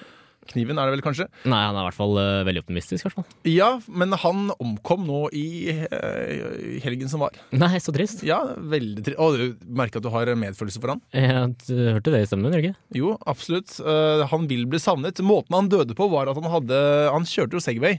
Kniven 0.46 0.78
er 0.78 0.86
det 0.86 0.94
vel 0.94 1.02
kanskje? 1.02 1.26
Nei, 1.48 1.58
han 1.58 1.74
er 1.74 1.82
i 1.82 1.86
hvert 1.88 1.96
fall 1.96 2.18
eh, 2.22 2.44
veldig 2.46 2.62
optimistisk. 2.62 3.08
kanskje. 3.08 3.24
Ja, 3.50 3.72
men 3.90 4.14
han 4.22 4.52
omkom 4.62 5.06
nå 5.08 5.24
i, 5.34 5.74
uh, 5.90 6.78
helgen 6.84 7.10
som 7.10 7.24
var. 7.24 7.34
Nei, 7.50 7.74
så 7.82 7.94
trist. 7.94 8.22
Ja, 8.26 8.38
veldig 8.54 9.02
trist. 9.08 9.18
Og 9.22 9.40
du 9.40 9.66
merker 9.66 9.98
at 9.98 10.06
du 10.06 10.12
har 10.14 10.30
medfølelse 10.38 10.82
for 10.82 10.94
han? 10.94 11.02
Ja, 11.10 11.48
du 11.66 11.74
hørte 11.96 12.14
det 12.14 12.22
i 12.22 12.30
stemmen, 12.30 12.54
din, 12.54 12.62
ikke? 12.62 12.78
Jo, 13.00 13.16
absolutt. 13.26 13.74
Uh, 13.82 14.22
han 14.30 14.46
vil 14.50 14.68
bli 14.70 14.80
savnet. 14.82 15.22
Måten 15.26 15.58
han 15.58 15.70
døde 15.72 15.98
på, 15.98 16.08
var 16.14 16.30
at 16.30 16.38
han 16.38 16.50
hadde 16.52 16.80
Han 17.10 17.26
kjørte 17.26 17.58
jo 17.58 17.64
Segway. 17.66 17.98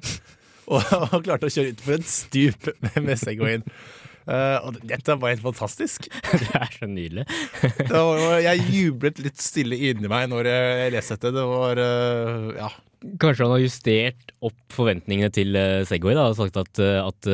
Og 0.68 0.84
han 1.14 1.24
klarte 1.26 1.48
å 1.48 1.54
kjøre 1.54 1.74
utfor 1.76 1.98
et 1.98 2.12
stup 2.12 2.70
med, 2.84 3.00
med 3.06 3.22
Segwayen. 3.22 3.66
Uh, 4.28 4.60
og 4.68 4.82
dette 4.84 5.16
var 5.16 5.32
helt 5.32 5.44
fantastisk. 5.46 6.10
Det 6.44 6.50
er 6.60 6.74
så 6.74 6.90
nydelig. 6.90 7.24
Det 7.64 7.88
var, 7.96 8.26
jeg 8.44 8.66
jublet 8.74 9.22
litt 9.24 9.40
stille 9.40 9.80
inni 9.90 10.12
meg 10.12 10.28
når 10.34 10.52
jeg 10.52 10.94
leste 10.98 11.16
dette. 11.16 11.34
Det 11.38 11.48
var 11.48 11.82
uh, 11.82 12.52
Ja. 12.58 12.74
Kanskje 13.22 13.46
han 13.46 13.52
har 13.54 13.62
justert 13.62 14.32
opp 14.44 14.74
forventningene 14.74 15.30
til 15.32 15.54
uh, 15.56 15.86
Segway 15.88 16.16
da, 16.18 16.26
og 16.32 16.40
sagt 16.40 16.58
at, 16.60 16.82
at 16.82 17.30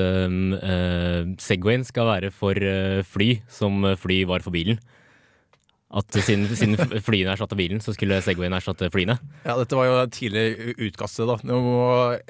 Segwayen 1.41 1.85
skal 1.87 2.09
være 2.09 2.33
for 2.35 2.59
fly, 3.07 3.29
som 3.47 3.87
fly 3.97 4.19
var 4.29 4.43
for 4.45 4.53
bilen. 4.53 4.77
At 5.93 6.09
siden, 6.25 6.47
siden 6.57 7.01
flyene 7.05 7.35
erstatta 7.35 7.57
bilen, 7.57 7.81
så 7.83 7.93
skulle 7.93 8.17
Segwayen 8.25 8.55
erstatte 8.57 8.89
flyene. 8.93 9.19
ja, 9.45 9.57
dette 9.59 9.77
var 9.77 9.85
jo 9.85 9.97
tidlig 10.09 10.73
utkastet, 10.89 11.29
da. 11.29 11.38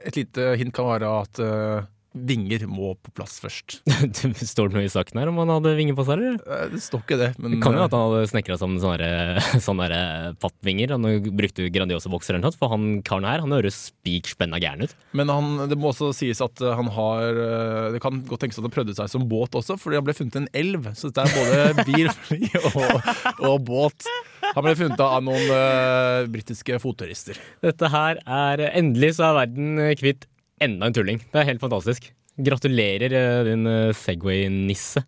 Et 0.03 0.20
lite 0.20 0.50
hint 0.60 0.75
kan 0.75 0.89
være 0.89 1.12
at 1.24 1.39
eh, 1.39 1.86
vinger 2.13 2.63
må 2.70 2.93
på 3.01 3.12
plass 3.17 3.39
først. 3.41 3.79
Står 4.53 4.70
det 4.70 4.77
noe 4.77 4.86
i 4.86 4.91
saken 4.93 5.17
her 5.22 5.32
om 5.32 5.39
han 5.41 5.50
hadde 5.50 5.72
vinger 5.79 5.96
på 5.98 6.05
seg, 6.08 6.20
eller? 6.22 6.36
Eh, 6.46 6.67
Det 6.74 6.82
står 6.86 7.01
ikke 7.03 7.17
det, 7.20 7.29
men 7.41 7.55
Det 7.55 7.62
kan 7.63 7.74
jo 7.77 7.84
at 7.88 7.96
han 7.96 8.03
hadde 8.12 8.29
snekra 8.29 8.58
sammen 8.62 8.82
sånne, 8.84 9.00
der- 9.01 9.62
sånne 9.67 9.88
eh, 9.98 10.27
pappvinger. 10.43 10.93
Han 10.96 11.08
brukte 11.34 11.65
Grandiosa-bokser 11.74 12.36
eller 12.38 12.46
noe, 12.50 12.58
for 12.60 12.74
han 12.74 12.88
karen 13.08 13.25
her 13.29 13.41
han 13.46 13.55
høres 13.58 13.79
spik 13.89 14.29
spenna 14.34 14.60
gæren 14.62 14.86
ut. 14.86 14.93
Men 15.17 15.32
han, 15.34 15.50
det 15.72 15.77
må 15.82 15.89
også 15.91 16.12
sies 16.15 16.41
at 16.46 16.62
eh, 16.62 16.75
han 16.77 16.91
har 16.96 17.29
eh, 17.32 17.88
Det 17.98 18.03
kan 18.03 18.22
godt 18.29 18.46
tenkes 18.46 18.62
at 18.62 18.67
han 18.70 18.75
prøvde 18.75 18.98
seg 18.98 19.10
som 19.12 19.25
båt 19.32 19.58
også, 19.58 19.79
fordi 19.82 19.98
han 20.00 20.05
ble 20.08 20.15
funnet 20.17 20.38
i 20.38 20.43
en 20.43 20.51
elv. 20.63 20.91
Så 21.00 21.10
dette 21.10 21.25
er 21.25 21.74
både 21.74 21.88
bil, 21.89 22.12
og, 22.70 23.10
og 23.50 23.58
båt. 23.67 24.05
Han 24.53 24.65
ble 24.67 24.75
funnet 24.77 25.00
av 25.01 25.24
noen 25.24 25.50
uh, 25.50 26.27
britiske 26.29 26.77
fotturister. 26.84 27.39
Dette 27.63 27.89
her 27.89 28.20
er 28.27 28.62
Endelig 28.74 29.13
så 29.17 29.29
er 29.32 29.38
verden 29.39 29.79
kvitt 29.98 30.27
enda 30.65 30.89
en 30.89 30.96
tulling. 30.96 31.20
Det 31.32 31.41
er 31.41 31.50
helt 31.51 31.63
fantastisk. 31.63 32.10
Gratulerer, 32.43 33.13
eh, 33.13 33.43
din 33.50 33.67
eh, 33.70 33.91
Segway-nisse. 33.98 35.03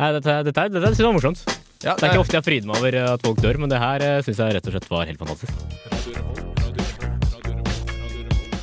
Dette, 0.00 0.36
dette, 0.46 0.68
dette 0.72 0.86
synes 0.86 1.02
jeg 1.02 1.08
var 1.08 1.16
morsomt. 1.16 1.42
Ja, 1.80 1.94
Det 1.96 2.04
er 2.06 2.12
ikke 2.12 2.22
ofte 2.22 2.36
jeg 2.38 2.46
fryder 2.46 2.68
meg 2.70 2.80
over 2.80 2.96
eh, 3.00 3.10
at 3.16 3.24
folk 3.26 3.42
dør, 3.42 3.58
men 3.60 3.72
det 3.72 3.80
her 3.82 4.04
syns 4.26 4.40
jeg 4.40 4.56
rett 4.56 4.70
og 4.70 4.76
slett 4.76 4.90
var 4.92 5.08
helt 5.10 5.20
fantastisk. 5.20 5.52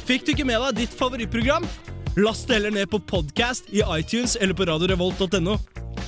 Fikk 0.07 0.23
du 0.23 0.31
ikke 0.31 0.47
med 0.47 0.61
deg 0.63 0.85
ditt 0.85 0.93
favorittprogram? 0.95 1.67
Last 2.17 2.47
det 2.47 2.57
heller 2.57 2.73
ned 2.73 2.87
på 2.89 2.97
podcast 3.05 3.67
i 3.75 3.83
iTunes 3.99 4.37
eller 4.41 4.55
på 4.57 4.65
radiorevolt.no. 4.69 5.57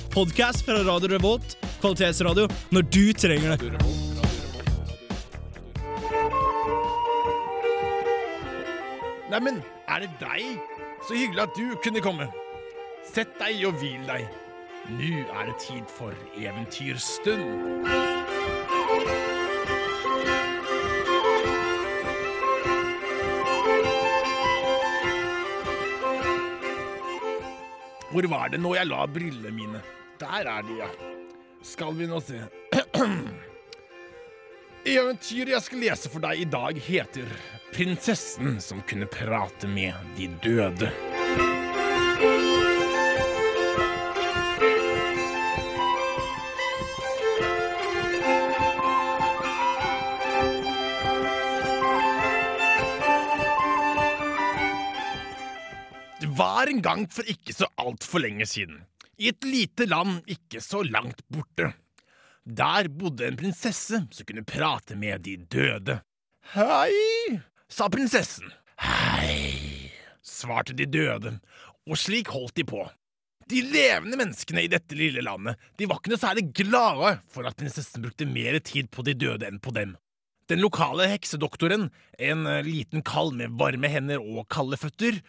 Podcast 0.09 0.63
fra 0.65 0.79
Radio 0.87 1.11
Revolt, 1.11 1.57
kvalitetsradio, 1.83 2.47
når 2.73 2.87
du 2.89 3.03
trenger 3.13 3.57
det. 3.59 3.73
Neimen, 9.29 9.59
er 9.89 9.99
det 10.05 10.09
deg? 10.19 10.59
Så 11.07 11.15
hyggelig 11.15 11.41
at 11.41 11.57
du 11.57 11.75
kunne 11.83 12.01
komme. 12.03 12.29
Sett 13.07 13.31
deg 13.39 13.63
og 13.67 13.79
hvil 13.81 14.05
deg. 14.07 14.27
Nå 14.89 15.23
er 15.33 15.49
det 15.49 15.57
tid 15.61 15.85
for 15.91 16.13
eventyrstund. 16.37 17.85
Hvor 28.09 28.25
var 28.29 28.49
det 28.49 28.59
nå 28.59 28.73
jeg 28.73 28.89
la 28.89 29.05
brillene 29.05 29.53
mine? 29.53 29.83
Der 30.19 30.49
er 30.49 30.65
de, 30.65 30.79
ja. 30.81 30.89
Skal 31.63 31.93
vi 31.97 32.09
nå 32.09 32.19
se. 32.25 32.41
Eventyret 34.89 35.51
jeg 35.53 35.61
skal 35.61 35.81
lese 35.83 36.09
for 36.09 36.23
deg 36.23 36.39
i 36.41 36.45
dag, 36.49 36.77
heter 36.81 37.27
Prinsessen 37.69 38.55
som 38.63 38.79
kunne 38.89 39.05
prate 39.05 39.67
med 39.69 39.93
de 40.17 40.25
døde. 40.41 40.89
Det 56.17 56.31
var 56.39 56.71
en 56.71 56.81
gang 56.81 57.05
for 57.13 57.29
ikke 57.29 57.53
så 57.53 57.69
altfor 57.77 58.25
lenge 58.25 58.49
siden, 58.49 58.81
i 59.21 59.29
et 59.29 59.45
lite 59.45 59.85
land 59.85 60.23
ikke 60.25 60.63
så 60.65 60.81
langt 60.81 61.21
borte. 61.29 61.75
Der 62.45 62.87
bodde 62.89 63.27
en 63.27 63.37
prinsesse 63.37 64.03
som 64.11 64.25
kunne 64.25 64.45
prate 64.47 64.95
med 64.95 65.25
de 65.27 65.35
døde. 65.37 65.99
Hei, 66.53 67.39
sa 67.69 67.89
prinsessen. 67.91 68.49
Hei, 68.79 69.91
svarte 70.23 70.73
de 70.73 70.87
døde, 70.89 71.35
og 71.85 71.99
slik 71.99 72.31
holdt 72.33 72.55
de 72.57 72.65
på. 72.65 72.85
De 73.49 73.63
levende 73.65 74.17
menneskene 74.17 74.63
i 74.65 74.69
dette 74.69 74.97
lille 74.97 75.23
landet 75.25 75.57
de 75.77 75.87
var 75.89 75.99
ikke 75.99 76.13
noe 76.13 76.21
særlig 76.21 76.45
glade 76.57 77.15
for 77.33 77.47
at 77.49 77.57
prinsessen 77.57 78.03
brukte 78.05 78.29
mer 78.29 78.59
tid 78.61 78.91
på 78.93 79.05
de 79.05 79.15
døde 79.17 79.47
enn 79.49 79.57
på 79.61 79.73
dem. 79.75 79.95
Den 80.49 80.61
lokale 80.63 81.05
heksedoktoren, 81.11 81.89
en 82.17 82.47
eh, 82.49 82.65
liten 82.65 83.03
kall 83.05 83.29
med 83.37 83.53
varme 83.59 83.89
hender 83.91 84.21
og 84.21 84.47
kalde 84.49 84.79
føtter, 84.81 85.19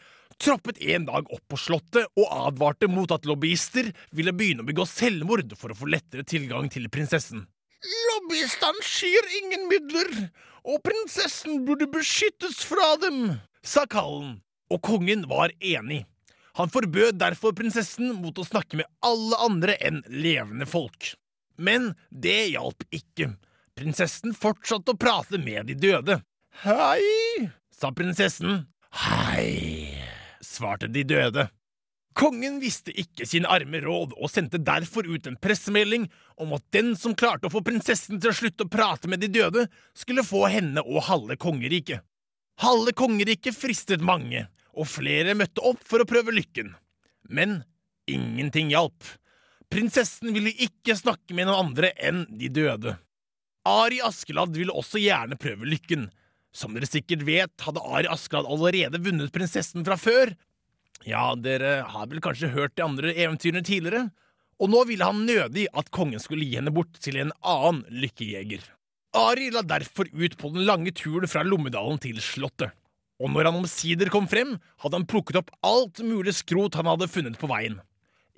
troppet 0.40 0.80
en 0.94 1.06
dag 1.08 1.28
opp 1.28 1.42
på 1.52 1.58
slottet 1.60 2.08
og 2.18 2.28
advarte 2.48 2.88
mot 2.90 3.10
at 3.12 3.26
lobbyister 3.28 3.90
ville 4.16 4.34
begynne 4.36 4.64
å 4.64 4.68
begå 4.68 4.86
selvmord 4.88 5.54
for 5.60 5.72
å 5.72 5.78
få 5.78 5.90
lettere 5.92 6.24
tilgang 6.26 6.70
til 6.72 6.88
prinsessen. 6.92 7.44
Lobbyistene 7.80 8.84
skyr 8.84 9.28
ingen 9.40 9.66
midler, 9.70 10.10
og 10.68 10.82
prinsessen 10.84 11.62
burde 11.64 11.88
beskyttes 11.88 12.60
fra 12.68 12.94
dem, 13.00 13.38
sa 13.64 13.86
kallen, 13.88 14.40
og 14.68 14.82
kongen 14.84 15.24
var 15.30 15.54
enig. 15.60 16.04
Han 16.58 16.72
forbød 16.72 17.20
derfor 17.20 17.54
prinsessen 17.56 18.12
mot 18.20 18.36
å 18.36 18.44
snakke 18.44 18.80
med 18.80 18.88
alle 19.06 19.38
andre 19.40 19.76
enn 19.80 20.02
levende 20.12 20.68
folk. 20.68 21.14
Men 21.56 21.94
det 22.10 22.50
hjalp 22.52 22.84
ikke. 22.92 23.34
Prinsessen 23.78 24.34
fortsatte 24.36 24.92
å 24.92 25.00
prate 25.00 25.40
med 25.40 25.70
de 25.70 25.78
døde. 25.78 26.20
Hei, 26.64 27.48
sa 27.72 27.92
prinsessen. 27.96 28.66
Hei, 28.90 29.89
svarte 30.44 30.88
de 30.90 31.04
døde. 31.04 31.46
Kongen 32.18 32.58
visste 32.60 32.92
ikke 32.98 33.26
sin 33.28 33.46
arme 33.46 33.78
råd 33.84 34.16
og 34.18 34.30
sendte 34.32 34.58
derfor 34.58 35.06
ut 35.06 35.28
en 35.30 35.38
pressemelding 35.38 36.08
om 36.42 36.56
at 36.56 36.64
den 36.74 36.96
som 36.98 37.14
klarte 37.14 37.46
å 37.46 37.52
få 37.54 37.62
prinsessen 37.66 38.18
til 38.18 38.32
å 38.32 38.36
slutte 38.36 38.66
å 38.66 38.72
prate 38.72 39.08
med 39.10 39.22
de 39.22 39.30
døde, 39.30 39.68
skulle 39.94 40.26
få 40.26 40.48
henne 40.50 40.82
og 40.82 41.06
halve 41.06 41.38
kongeriket. 41.40 42.02
Halve 42.60 42.92
kongeriket 42.98 43.56
fristet 43.56 44.02
mange, 44.04 44.48
og 44.74 44.90
flere 44.90 45.36
møtte 45.38 45.62
opp 45.64 45.80
for 45.86 46.02
å 46.02 46.08
prøve 46.08 46.34
lykken. 46.34 46.74
Men 47.30 47.62
ingenting 48.10 48.72
hjalp. 48.74 49.06
Prinsessen 49.70 50.34
ville 50.34 50.50
ikke 50.66 50.98
snakke 50.98 51.36
med 51.36 51.46
noen 51.46 51.70
andre 51.70 51.92
enn 51.94 52.24
de 52.28 52.50
døde. 52.50 52.96
Ari 53.70 54.00
Askeladd 54.02 54.56
ville 54.56 54.74
også 54.74 54.98
gjerne 54.98 55.38
prøve 55.40 55.68
lykken. 55.68 56.08
Som 56.52 56.74
dere 56.74 56.88
sikkert 56.88 57.22
vet, 57.26 57.52
hadde 57.62 57.82
Ari 57.84 58.08
Askeladd 58.10 58.48
allerede 58.50 59.00
vunnet 59.02 59.32
prinsessen 59.34 59.86
fra 59.86 59.96
før. 60.00 60.34
Ja, 61.06 61.30
dere 61.38 61.80
har 61.88 62.10
vel 62.10 62.20
kanskje 62.24 62.50
hørt 62.52 62.74
de 62.76 62.84
andre 62.84 63.14
eventyrene 63.14 63.62
tidligere? 63.64 64.08
Og 64.60 64.68
nå 64.72 64.82
ville 64.90 65.06
han 65.06 65.22
nødig 65.24 65.68
at 65.72 65.88
kongen 65.94 66.20
skulle 66.20 66.44
gi 66.44 66.58
henne 66.58 66.74
bort 66.74 66.98
til 67.00 67.16
en 67.22 67.32
annen 67.40 67.86
lykkejeger. 68.02 68.60
Ari 69.16 69.48
la 69.54 69.62
derfor 69.66 70.10
ut 70.12 70.36
på 70.38 70.52
den 70.54 70.66
lange 70.68 70.92
turen 70.94 71.30
fra 71.30 71.42
Lommedalen 71.46 71.98
til 72.02 72.20
slottet. 72.22 72.74
Og 73.20 73.32
når 73.32 73.50
han 73.50 73.58
omsider 73.62 74.10
kom 74.12 74.28
frem, 74.30 74.54
hadde 74.80 74.96
han 74.96 75.08
plukket 75.08 75.40
opp 75.40 75.50
alt 75.66 76.00
mulig 76.04 76.34
skrot 76.38 76.78
han 76.78 76.88
hadde 76.88 77.10
funnet 77.10 77.40
på 77.40 77.50
veien. 77.50 77.80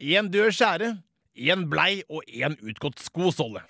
En 0.03 0.31
død 0.33 0.51
skjære, 0.57 0.97
en 1.53 1.69
blei 1.71 2.03
og 2.11 2.27
en 2.27 2.57
utgått 2.67 3.03
skosåle. 3.03 3.63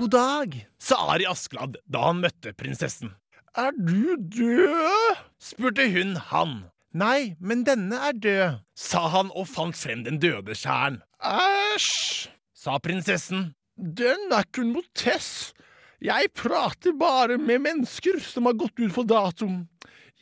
God 0.00 0.14
dag, 0.14 0.54
sa 0.80 0.96
Ari 1.12 1.26
Askeladd 1.28 1.74
da 1.84 2.06
han 2.06 2.22
møtte 2.22 2.54
prinsessen. 2.56 3.10
Er 3.52 3.74
du 3.76 4.16
død? 4.16 5.18
spurte 5.36 5.84
hun 5.92 6.14
han. 6.30 6.54
Nei, 6.96 7.34
men 7.36 7.66
denne 7.68 7.98
er 8.08 8.16
død, 8.16 8.62
sa 8.72 9.02
han 9.12 9.28
og 9.36 9.44
fant 9.52 9.76
frem 9.76 10.06
den 10.06 10.16
døde 10.22 10.56
skjæren. 10.56 11.02
Æsj, 11.20 12.30
sa 12.56 12.78
prinsessen. 12.80 13.50
Den 13.76 14.32
er 14.32 14.48
kun 14.48 14.72
mot 14.72 14.88
tess. 14.96 15.52
Jeg 16.00 16.32
prater 16.32 16.96
bare 16.96 17.36
med 17.36 17.60
mennesker 17.68 18.22
som 18.24 18.48
har 18.48 18.56
gått 18.56 18.80
ut 18.80 18.96
på 18.96 19.04
datoen, 19.04 19.66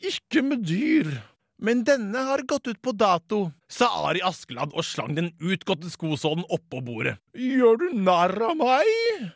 ikke 0.03 0.43
med 0.43 0.67
dyr. 0.67 1.21
Men 1.59 1.81
denne 1.83 2.21
har 2.23 2.45
gått 2.47 2.69
ut 2.71 2.79
på 2.81 2.93
dato, 2.95 3.49
sa 3.67 3.89
Ari 4.07 4.21
Askeladd 4.23 4.71
og 4.71 4.85
slang 4.87 5.11
den 5.17 5.33
utgåtte 5.43 5.89
skosålen 5.91 6.45
oppå 6.47 6.79
bordet. 6.85 7.17
Gjør 7.35 7.81
du 7.81 7.87
narr 7.99 8.31
av 8.47 8.55
meg? 8.59 8.87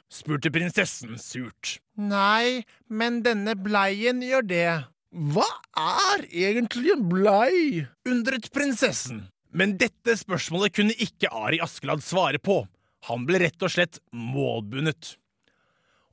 spurte 0.08 0.52
prinsessen 0.56 1.18
surt. 1.20 1.78
Nei, 2.00 2.64
men 2.88 3.20
denne 3.26 3.58
bleien 3.60 4.24
gjør 4.24 4.48
det. 4.48 4.70
Hva 5.14 5.50
er 5.78 6.24
egentlig 6.32 6.94
en 6.96 7.04
blei? 7.12 7.84
undret 8.08 8.48
prinsessen. 8.56 9.26
Men 9.54 9.76
dette 9.78 10.16
spørsmålet 10.18 10.74
kunne 10.80 10.96
ikke 10.96 11.30
Ari 11.30 11.60
Askeladd 11.62 12.02
svare 12.02 12.40
på. 12.40 12.64
Han 13.10 13.28
ble 13.28 13.44
rett 13.44 13.68
og 13.68 13.74
slett 13.74 14.00
målbundet. 14.16 15.18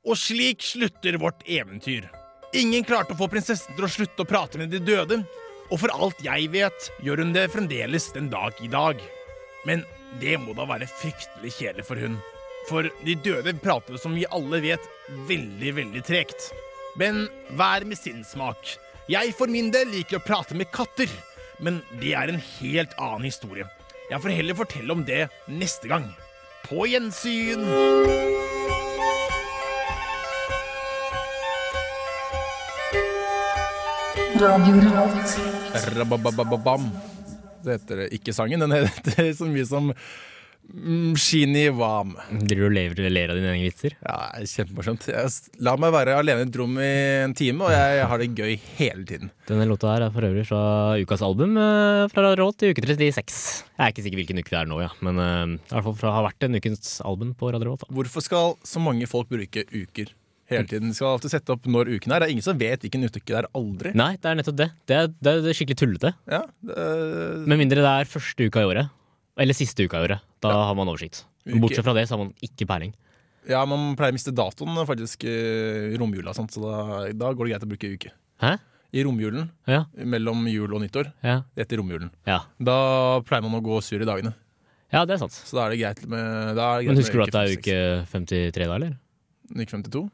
Og 0.05 0.19
slik 0.19 0.67
slutter 0.67 1.21
vårt 1.23 1.47
eventyr. 1.47 2.11
Ingen 2.59 2.83
klarte 2.83 3.15
å 3.15 3.21
få 3.21 3.31
prinsessen 3.31 3.79
til 3.79 3.87
å 3.87 3.93
slutte 3.95 4.25
å 4.25 4.29
prate 4.29 4.59
med 4.59 4.75
de 4.75 4.81
døde, 4.83 5.21
og 5.71 5.79
for 5.79 5.93
alt 5.95 6.21
jeg 6.25 6.51
vet, 6.53 6.91
gjør 7.05 7.23
hun 7.23 7.33
det 7.35 7.51
fremdeles 7.55 8.11
den 8.15 8.29
dag 8.33 8.57
i 8.63 8.69
dag. 8.71 9.01
Men 9.69 9.85
det 10.21 10.37
må 10.43 10.55
da 10.59 10.67
være 10.67 10.91
fryktelig 10.91 11.53
kjedelig 11.59 11.87
for 11.87 12.03
hun. 12.03 12.19
For 12.69 12.89
de 13.07 13.17
døde 13.25 13.55
prater, 13.63 13.99
som 14.01 14.17
vi 14.19 14.27
alle 14.35 14.61
vet, 14.65 14.89
veldig, 15.29 15.75
veldig 15.79 16.03
tregt. 16.07 16.51
Men 16.99 17.29
vær 17.59 17.87
med 17.87 17.99
sin 17.99 18.25
smak. 18.27 18.77
Jeg 19.11 19.35
for 19.39 19.51
min 19.51 19.71
del 19.75 19.91
liker 19.95 20.19
å 20.19 20.25
prate 20.27 20.59
med 20.59 20.71
katter, 20.75 21.11
men 21.63 21.81
det 22.03 22.15
er 22.19 22.33
en 22.33 22.43
helt 22.59 22.95
annen 22.99 23.29
historie. 23.31 23.67
Jeg 24.11 24.23
får 24.23 24.35
heller 24.35 24.59
fortelle 24.59 24.95
om 24.95 25.07
det 25.07 25.29
neste 25.47 25.91
gang. 25.91 26.11
På 26.67 26.87
gjensyn! 26.91 27.63
Radio, 34.41 34.75
radio. 34.95 35.60
Rababababam. 35.71 36.91
Det 37.65 37.77
heter 37.77 38.07
ikke 38.17 38.35
sangen, 38.35 38.63
den 38.63 38.73
heter 38.75 39.33
så 39.37 39.47
mye 39.49 39.67
som 39.69 39.91
mm, 39.93 41.13
Shini 41.21 41.67
Wam. 41.77 42.15
Driver 42.31 42.71
du 42.71 42.77
lever 42.77 43.03
og 43.05 43.13
ler 43.13 43.33
av 43.33 43.39
dine 43.39 43.51
egne 43.53 43.69
vitser? 43.69 43.97
Ja, 44.01 44.31
Kjempemorsomt. 44.49 45.09
La 45.61 45.75
meg 45.81 45.93
være 45.95 46.17
alene 46.21 46.47
i 46.47 46.49
et 46.49 46.59
rom 46.61 46.79
i 46.81 46.91
en 47.27 47.35
time, 47.37 47.69
og 47.69 47.75
jeg 47.75 48.07
har 48.13 48.23
det 48.23 48.31
gøy 48.39 48.55
hele 48.79 49.05
tiden. 49.09 49.33
Denne 49.51 49.69
låta 49.69 49.93
her 49.93 50.07
er 50.07 50.15
for 50.15 50.29
øvrig 50.31 50.47
fra 50.49 50.63
ukas 51.03 51.25
album, 51.27 51.59
eh, 51.61 52.07
fra 52.15 52.33
Råd 52.41 52.61
til 52.63 52.73
uke 52.73 52.87
36. 52.87 53.37
Jeg 53.77 53.85
er 53.85 53.93
ikke 53.93 54.07
sikker 54.07 54.23
hvilken 54.23 54.41
uke 54.41 54.55
det 54.55 54.63
er 54.63 54.73
nå, 54.73 54.81
ja. 54.85 54.93
men 55.05 55.21
eh, 55.27 55.59
i 55.59 55.75
hvert 55.75 55.91
fall 55.91 55.99
fra, 56.01 56.15
har 56.17 56.29
vært 56.31 56.49
en 56.49 56.61
ukens 56.61 56.97
album 57.05 57.37
på 57.37 57.53
Radio 57.53 57.75
Råd. 57.75 57.91
Hvorfor 57.93 58.25
skal 58.25 58.57
så 58.65 58.83
mange 58.83 59.11
folk 59.11 59.29
bruke 59.31 59.69
uker 59.69 60.15
hele 60.51 60.67
tiden? 60.71 60.89
De 60.91 60.95
skal 60.99 61.15
alltid 61.15 61.31
sette 61.33 61.53
opp 61.55 61.67
når 61.71 61.91
uken 61.97 62.13
er. 62.13 62.21
Det 62.23 62.29
er 62.29 62.35
ingen 62.35 62.47
som 62.47 62.59
vet 62.61 62.81
hvilken 62.85 63.05
uke 63.07 63.21
det 63.25 63.37
er. 63.41 63.49
Aldri. 63.55 63.93
Nei, 63.99 64.13
det 64.21 64.31
er 64.31 64.39
nettopp 64.41 64.57
det. 64.61 64.69
Det 64.91 64.97
er, 64.99 65.11
det 65.23 65.35
er 65.37 65.57
skikkelig 65.57 65.79
tullete. 65.81 66.13
Ja, 66.31 66.43
det, 66.63 67.47
Med 67.51 67.59
mindre 67.63 67.85
det 67.85 67.93
er 67.95 68.11
første 68.11 68.47
uka 68.51 68.65
i 68.65 68.69
året. 68.71 68.91
Eller 69.41 69.57
siste 69.57 69.87
uka 69.87 70.01
i 70.03 70.09
året. 70.11 70.21
Da 70.43 70.53
har 70.69 70.75
man 70.79 70.91
oversikt. 70.91 71.23
Uke- 71.47 71.61
Bortsett 71.63 71.87
fra 71.87 71.95
det 71.97 72.07
så 72.11 72.17
har 72.19 72.25
man 72.27 72.35
ikke 72.45 72.67
peiling. 72.69 72.93
ja, 73.49 73.63
man 73.67 73.95
pleier 73.97 74.13
å 74.13 74.17
miste 74.19 74.35
datoen 74.37 74.77
faktisk 74.87 75.25
i 75.25 75.97
romjula, 75.99 76.35
så 76.37 76.45
da, 76.61 77.09
da 77.17 77.31
går 77.33 77.47
det 77.49 77.53
greit 77.55 77.65
å 77.65 77.71
bruke 77.71 77.89
uke. 77.97 78.11
Hæ? 78.43 78.59
I 78.93 79.05
romjulen, 79.07 79.49
Ja. 79.71 79.85
mellom 79.97 80.45
jul 80.51 80.75
og 80.75 80.83
nyttår, 80.83 81.13
Ja. 81.25 81.43
etter 81.57 81.79
romjulen, 81.79 82.11
ja. 82.27 82.41
da 82.61 83.21
pleier 83.23 83.43
man 83.43 83.55
å 83.59 83.63
gå 83.65 83.81
sur 83.83 84.03
i 84.03 84.05
dagene. 84.05 84.35
Ja, 84.93 85.05
det 85.07 85.15
er 85.15 85.19
sant. 85.23 85.33
Så 85.33 85.55
da 85.57 85.67
er 85.67 85.71
det 85.71 85.79
greit 85.81 86.07
med 86.11 86.57
det 86.57 86.57
greit 86.57 86.87
Men 86.87 86.95
med 86.97 87.03
husker 87.05 87.15
du 87.15 87.23
at 87.23 87.31
det 87.31 87.41
er 87.41 87.55
56. 87.55 87.63
uke 87.63 88.07
53 88.11 88.67
da, 88.67 88.75
eller? 88.75 88.97
Uke 89.55 89.71
52? 89.71 90.11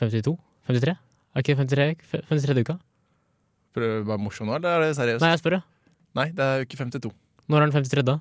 52? 0.00 0.36
53? 0.70 0.94
Er 1.36 1.44
ikke 1.44 1.56
53 1.58 2.22
53 2.30 2.62
uka? 2.66 2.78
Prøv 3.76 3.90
å 4.00 4.06
være 4.08 4.22
morsom 4.24 4.48
nå, 4.48 4.56
eller 4.56 4.78
er 4.78 4.86
det 4.86 4.94
seriøst? 4.96 5.22
Nei, 5.24 5.32
jeg 5.34 5.42
spør, 5.42 5.58
ja. 5.58 5.62
Nei, 6.16 6.30
det 6.36 6.46
er 6.46 6.64
uke 6.64 6.78
52. 6.80 7.12
Når 7.46 7.60
er 7.60 7.66
den 7.68 7.74
53 7.76 8.06
da? 8.08 8.14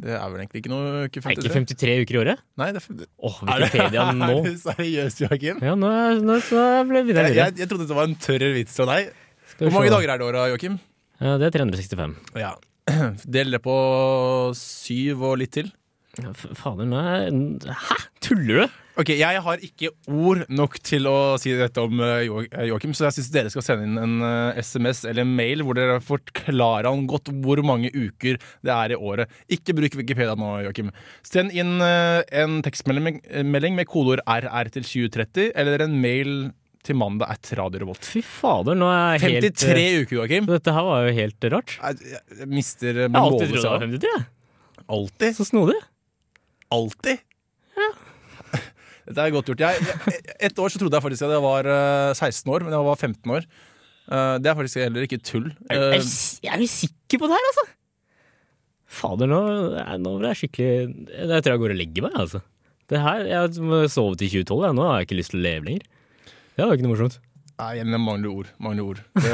Det 0.00 0.14
er 0.16 0.30
vel 0.32 0.40
egentlig 0.40 0.60
ikke 0.62 0.70
noe 0.72 0.92
uke 1.10 1.20
53. 1.20 1.26
Er 1.26 1.34
ikke 1.36 1.74
53 1.74 1.96
uker 2.06 2.16
i 2.16 2.20
året? 2.22 2.42
Nei, 2.62 2.68
det 2.72 2.80
er, 2.80 3.08
Åh, 3.28 3.40
det- 3.44 3.56
Wikipedia 3.66 4.04
nå. 4.20 4.28
Er 4.38 4.46
du 4.46 4.54
seriøs, 4.62 5.18
Joakim? 5.24 5.58
Ja, 5.66 5.74
nå, 5.76 5.90
nå, 6.24 6.38
så 6.46 6.62
ble 6.88 7.02
jeg, 7.02 7.16
Jeg, 7.18 7.34
jeg, 7.36 7.58
jeg 7.64 7.68
trodde 7.72 7.88
det 7.90 7.98
var 7.98 8.08
en 8.08 8.16
tørr 8.22 8.46
vits 8.54 8.78
fra 8.78 8.86
deg. 8.94 9.10
Hvor 9.60 9.74
mange 9.74 9.90
dager 9.92 10.14
er 10.14 10.22
det 10.22 10.28
året, 10.30 10.46
Joakim? 10.54 10.78
Ja, 11.20 11.34
det 11.42 11.50
er 11.50 11.58
365. 11.58 12.14
Ja. 12.40 12.54
Del 13.36 13.52
det 13.52 13.60
på 13.66 13.74
syv 14.56 15.26
og 15.28 15.36
litt 15.42 15.52
til. 15.58 15.68
Fader, 16.58 16.86
nå 16.88 17.00
Hæ? 17.70 17.96
Tuller 18.24 18.62
du? 18.64 18.78
Ok, 19.00 19.12
Jeg 19.16 19.40
har 19.40 19.62
ikke 19.64 19.88
ord 20.12 20.42
nok 20.52 20.74
til 20.84 21.06
å 21.08 21.38
si 21.40 21.52
dette 21.56 21.80
om 21.80 22.00
eh, 22.04 22.26
eh, 22.26 22.66
Joakim, 22.68 22.92
så 22.96 23.06
jeg 23.06 23.16
syns 23.16 23.30
dere 23.32 23.52
skal 23.52 23.64
sende 23.64 23.86
inn 23.86 23.96
en 24.02 24.16
eh, 24.26 24.58
SMS 24.60 25.04
eller 25.08 25.24
en 25.24 25.32
mail 25.38 25.62
hvor 25.64 25.78
dere 25.78 26.00
forklarer 26.04 26.88
han 26.90 27.06
godt 27.08 27.30
hvor 27.40 27.62
mange 27.64 27.88
uker 27.94 28.36
det 28.66 28.74
er 28.74 28.92
i 28.92 28.98
året. 28.98 29.30
Ikke 29.48 29.72
bruk 29.78 29.96
Wikipedia 29.96 30.34
nå, 30.36 30.50
Joakim. 30.66 30.90
Send 31.24 31.54
inn 31.56 31.78
eh, 31.86 32.20
en 32.42 32.58
tekstmelding 32.66 33.22
med, 33.46 33.68
eh, 33.70 33.86
kodeord 33.88 34.20
RR 34.26 34.72
til 34.74 34.84
2030, 34.84 35.52
eller 35.56 35.86
en 35.86 35.96
mail 36.02 36.34
til 36.84 36.96
mandag 36.96 37.28
at 37.34 37.50
Radio 37.58 37.82
Revolt. 37.84 38.04
Fy 38.08 38.22
fader, 38.24 38.76
nå 38.78 38.88
er 38.88 39.16
jeg 39.18 39.24
helt 39.38 39.48
53 39.60 39.80
eh, 39.86 40.02
uker, 40.02 40.16
Joakim. 40.18 40.50
Dette 40.50 40.74
her 40.76 40.86
var 40.86 41.06
jo 41.08 41.16
helt 41.16 41.48
rart. 41.54 41.76
Jeg, 41.80 42.20
jeg 42.40 42.50
mister 42.52 42.92
eh, 42.94 43.06
Jeg 43.06 43.16
har 43.16 43.26
alltid 43.30 43.54
trodd 43.54 43.56
det 43.56 43.64
var 43.64 43.80
av- 43.80 43.88
53. 43.88 44.12
jeg. 44.16 44.28
Alltid. 44.90 45.36
Så 45.36 45.46
snodig. 45.48 45.76
Alltid. 46.74 47.18
Dette 49.10 49.24
er 49.24 49.32
godt 49.34 49.48
gjort. 49.50 49.64
Jeg, 49.64 50.20
et 50.46 50.60
år 50.62 50.70
så 50.70 50.78
trodde 50.78 50.94
jeg 50.98 51.02
faktisk 51.06 51.26
at 51.26 51.32
jeg 51.34 51.42
var 51.42 51.66
eh, 51.66 52.12
16 52.14 52.52
år, 52.54 52.64
men 52.66 52.76
jeg 52.76 52.86
var 52.86 53.00
15 53.00 53.32
år. 53.34 53.46
Eh, 54.10 54.34
det 54.42 54.50
er 54.52 54.58
faktisk 54.58 54.82
heller 54.84 55.06
ikke 55.06 55.18
tull. 55.26 55.48
Jeg, 55.66 55.80
er, 55.80 55.96
Eh, 55.98 56.10
jeg 56.46 56.52
er 56.54 56.62
jo 56.62 56.70
sikker 56.70 57.22
på 57.22 57.30
det 57.30 57.38
her, 57.38 57.48
altså! 57.50 57.66
Fader, 58.90 59.30
nå, 59.30 59.40
nå 60.02 60.12
ble 60.18 60.32
jeg 60.32 60.38
skikkelig 60.40 60.70
Jeg 61.14 61.42
tror 61.46 61.52
jeg 61.54 61.60
går 61.62 61.74
og 61.76 61.78
legger 61.78 62.06
meg, 62.08 62.16
altså. 62.18 62.40
Det 62.90 62.98
her, 62.98 63.20
Jeg 63.28 63.38
har 63.38 63.90
sovet 63.92 64.24
i 64.26 64.30
2012, 64.32 64.64
jeg. 64.66 64.74
nå 64.80 64.86
har 64.88 64.96
jeg 64.98 65.06
ikke 65.08 65.18
lyst 65.20 65.30
til 65.34 65.38
å 65.38 65.44
leve 65.46 65.68
lenger. 65.68 65.84
Det 66.56 66.64
var 66.66 66.74
ikke 66.74 66.86
noe 66.88 66.94
morsomt. 66.96 67.20
Nei, 67.60 67.70
jeg 67.76 68.00
mangler 68.00 68.30
ord. 68.32 68.48
Mangler 68.62 68.86
ord. 68.88 69.00
Det, 69.20 69.32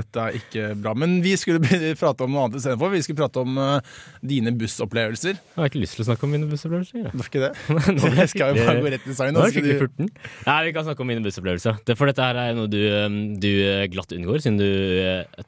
dette 0.00 0.22
er 0.24 0.36
ikke 0.40 0.64
bra. 0.82 0.92
Men 0.98 1.18
vi 1.24 1.36
skulle 1.38 1.60
prate 1.98 2.26
om 2.26 2.32
noe 2.34 2.46
annet 2.48 2.58
istedenfor. 2.58 2.90
Vi 2.94 3.02
skulle 3.06 3.20
prate 3.20 3.42
om 3.44 3.60
uh, 3.60 4.00
dine 4.26 4.52
bussopplevelser. 4.58 5.36
Jeg 5.38 5.58
har 5.60 5.70
ikke 5.70 5.82
lyst 5.84 5.96
til 5.98 6.04
å 6.04 6.08
snakke 6.10 6.26
om 6.26 6.34
mine 6.34 6.48
bussopplevelser. 6.50 7.04
Ja. 7.04 7.12
Var 7.14 7.30
ikke 7.30 7.44
det? 7.44 7.52
Nå 7.96 8.02
ble 8.10 8.12
Jeg 8.24 8.32
skal 8.34 8.52
jo 8.56 8.66
bare 8.66 8.82
gå 8.82 8.92
rett 8.96 9.06
i 9.06 9.16
sangen. 9.16 9.38
Nå 9.38 9.44
er 9.46 9.54
skikkelig 9.54 9.78
du- 9.78 9.84
furten. 9.84 10.10
Nei, 10.48 10.58
vi 10.66 10.74
kan 10.76 10.88
snakke 10.88 11.04
om 11.06 11.10
mine 11.12 11.24
bussopplevelser. 11.24 11.78
Det, 11.86 11.96
for 12.00 12.10
dette 12.10 12.26
her 12.26 12.42
er 12.42 12.58
noe 12.58 12.70
du, 12.72 12.80
um, 13.06 13.18
du 13.40 13.48
uh, 13.62 13.86
glatt 13.94 14.14
unngår, 14.18 14.42
siden 14.44 14.58
du 14.60 14.68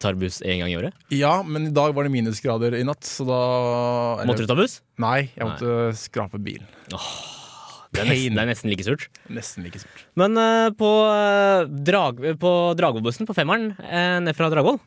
tar 0.02 0.16
buss 0.22 0.40
én 0.46 0.62
gang 0.62 0.70
i 0.72 0.78
året. 0.78 0.94
Ja, 1.14 1.34
men 1.42 1.68
i 1.72 1.74
dag 1.74 1.92
var 1.96 2.06
det 2.06 2.14
minusgrader 2.14 2.78
i 2.78 2.84
natt, 2.86 3.02
så 3.08 3.26
da 3.28 3.42
eller- 4.22 4.30
Måtte 4.30 4.46
du 4.46 4.50
ta 4.54 4.58
buss? 4.58 4.78
Nei, 5.02 5.30
jeg 5.34 5.48
måtte 5.48 5.78
skrape 5.98 6.38
bilen. 6.42 6.68
Det 7.92 8.00
er 8.00 8.08
nesten, 8.08 8.36
det 8.36 8.40
er 8.40 8.48
nesten 8.48 8.72
like 8.72 8.84
surt. 8.86 9.04
Nesten 9.28 9.66
like 9.66 9.80
surt. 9.82 10.06
Men 10.16 10.38
uh, 10.40 10.70
på, 10.76 10.88
uh, 11.12 11.68
drag, 11.84 12.22
på 12.40 12.52
Dragvollbussen, 12.78 13.28
på 13.28 13.36
femmeren 13.36 13.74
uh, 13.76 14.18
ned 14.24 14.36
fra 14.38 14.48
Dragvoll, 14.52 14.80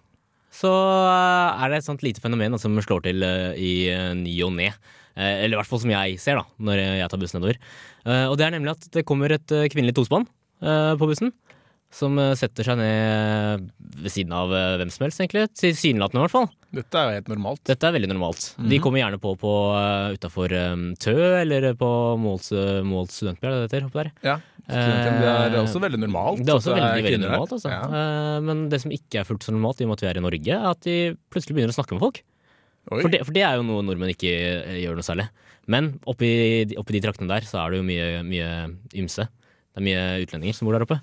så 0.55 0.71
uh, 0.71 1.53
er 1.61 1.69
det 1.69 1.81
et 1.81 1.87
sånt 1.87 2.05
lite 2.05 2.23
fenomen 2.23 2.57
som 2.61 2.73
slår 2.81 3.05
til 3.05 3.25
i 3.61 3.73
ny 4.17 4.35
og 4.47 4.55
ne. 4.57 4.71
Eller 5.15 5.55
i 5.55 5.59
hvert 5.59 5.69
fall 5.69 5.79
som 5.79 5.93
jeg 5.93 6.17
ser 6.19 6.41
da, 6.41 6.43
når 6.59 6.81
jeg 6.81 7.11
tar 7.11 7.19
bussen 7.21 7.37
nedover. 7.39 7.59
Og 8.27 8.33
det 8.35 8.43
er 8.43 8.51
nemlig 8.51 8.73
at 8.73 8.87
det 8.91 9.05
kommer 9.07 9.31
et 9.31 9.47
kvinnelig 9.71 9.93
tospann 9.95 10.25
på 10.59 11.07
bussen. 11.07 11.31
Som 11.95 12.19
setter 12.35 12.67
seg 12.67 12.81
ned 12.81 13.69
ved 13.79 14.11
siden 14.11 14.35
av 14.35 14.51
hvem 14.51 14.91
som 14.91 15.05
helst, 15.05 15.21
egentlig. 15.23 15.45
Tilsynelatende, 15.55 16.19
i 16.19 16.25
hvert 16.25 16.35
fall. 16.35 16.49
Dette 16.75 16.99
er 16.99 17.05
jo 17.07 17.15
helt 17.19 17.29
normalt. 17.31 17.61
Dette 17.69 17.87
er 17.87 17.93
veldig 17.95 18.09
normalt. 18.11 18.49
De 18.57 18.63
Mhm. 18.77 18.81
kommer 18.83 18.99
gjerne 19.01 19.19
på, 19.23 19.31
på 19.39 19.51
uh, 19.71 20.11
utafor 20.17 20.51
um, 20.73 20.83
Tø, 20.99 21.15
eller 21.41 21.69
på 21.79 21.89
Måls, 22.19 22.51
uh, 22.51 22.83
Måls 22.83 23.15
studentby, 23.15 23.47
er 23.47 23.67
det 23.69 23.81
heter? 23.85 24.11
Ja, 24.23 24.35
det 24.67 24.75
er 24.75 25.53
Eh, 25.55 25.61
også 25.61 25.79
veldig 25.79 25.99
normalt 26.01 26.39
Det 26.41 26.49
er 26.49 26.57
også 26.57 26.71
er 26.73 26.79
veldig, 26.81 27.03
veldig 27.05 27.19
normalt, 27.21 27.51
altså. 27.53 27.69
Ja. 27.69 27.81
Eh, 27.85 28.39
Men 28.41 28.67
det 28.69 28.81
som 28.81 28.91
ikke 28.91 29.19
er 29.21 29.27
fullt 29.27 29.43
så 29.45 29.53
normalt, 29.53 29.79
i 29.79 29.85
og 29.85 29.89
med 29.91 29.97
at 29.99 30.01
vi 30.01 30.07
er 30.09 30.17
i 30.17 30.25
Norge, 30.25 30.51
er 30.57 30.69
at 30.71 30.81
de 30.81 30.95
plutselig 31.29 31.53
begynner 31.55 31.69
å 31.73 31.77
snakke 31.77 31.93
med 31.93 32.01
folk. 32.01 32.21
For 32.89 33.09
det, 33.09 33.23
for 33.25 33.33
det 33.33 33.41
er 33.45 33.55
jo 33.57 33.63
noe 33.65 33.81
nordmenn 33.85 34.11
ikke 34.13 34.29
eh, 34.65 34.79
gjør 34.83 34.95
noe 34.99 35.05
særlig. 35.05 35.27
Men 35.67 35.99
oppi, 36.05 36.29
oppi 36.77 36.93
de 36.93 37.01
traktene 37.01 37.27
der, 37.29 37.41
så 37.41 37.61
er 37.63 37.71
det 37.73 37.77
jo 37.81 37.85
mye, 37.87 38.09
mye 38.25 38.49
ymse. 39.01 39.25
Det 39.25 39.81
er 39.81 39.85
mye 39.87 40.03
utlendinger 40.25 40.53
som 40.57 40.67
bor 40.67 40.73
der 40.77 40.85
oppe. 40.85 40.99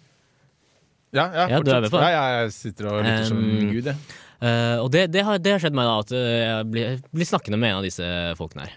Ja, 1.12 1.26
ja, 1.35 1.46
Ja, 1.50 2.42
jeg 2.42 2.52
sitter 2.56 2.87
og 2.88 3.02
lytter 3.04 3.26
som 3.28 3.38
Um, 3.42 3.72
gud, 3.74 3.85
jeg. 3.90 3.96
Eh, 4.42 4.76
og 4.83 4.90
det, 4.90 5.07
det, 5.14 5.22
har, 5.26 5.38
det 5.38 5.55
har 5.55 5.62
skjedd 5.62 5.76
meg 5.78 5.87
da, 5.87 5.98
at 6.02 6.12
eh, 6.18 6.38
jeg 6.42 6.68
blir, 6.72 6.96
blir 7.14 7.28
snakkende 7.28 7.61
med 7.62 7.70
en 7.72 7.81
av 7.81 7.87
disse 7.87 8.09
folkene 8.38 8.66
her. 8.66 8.76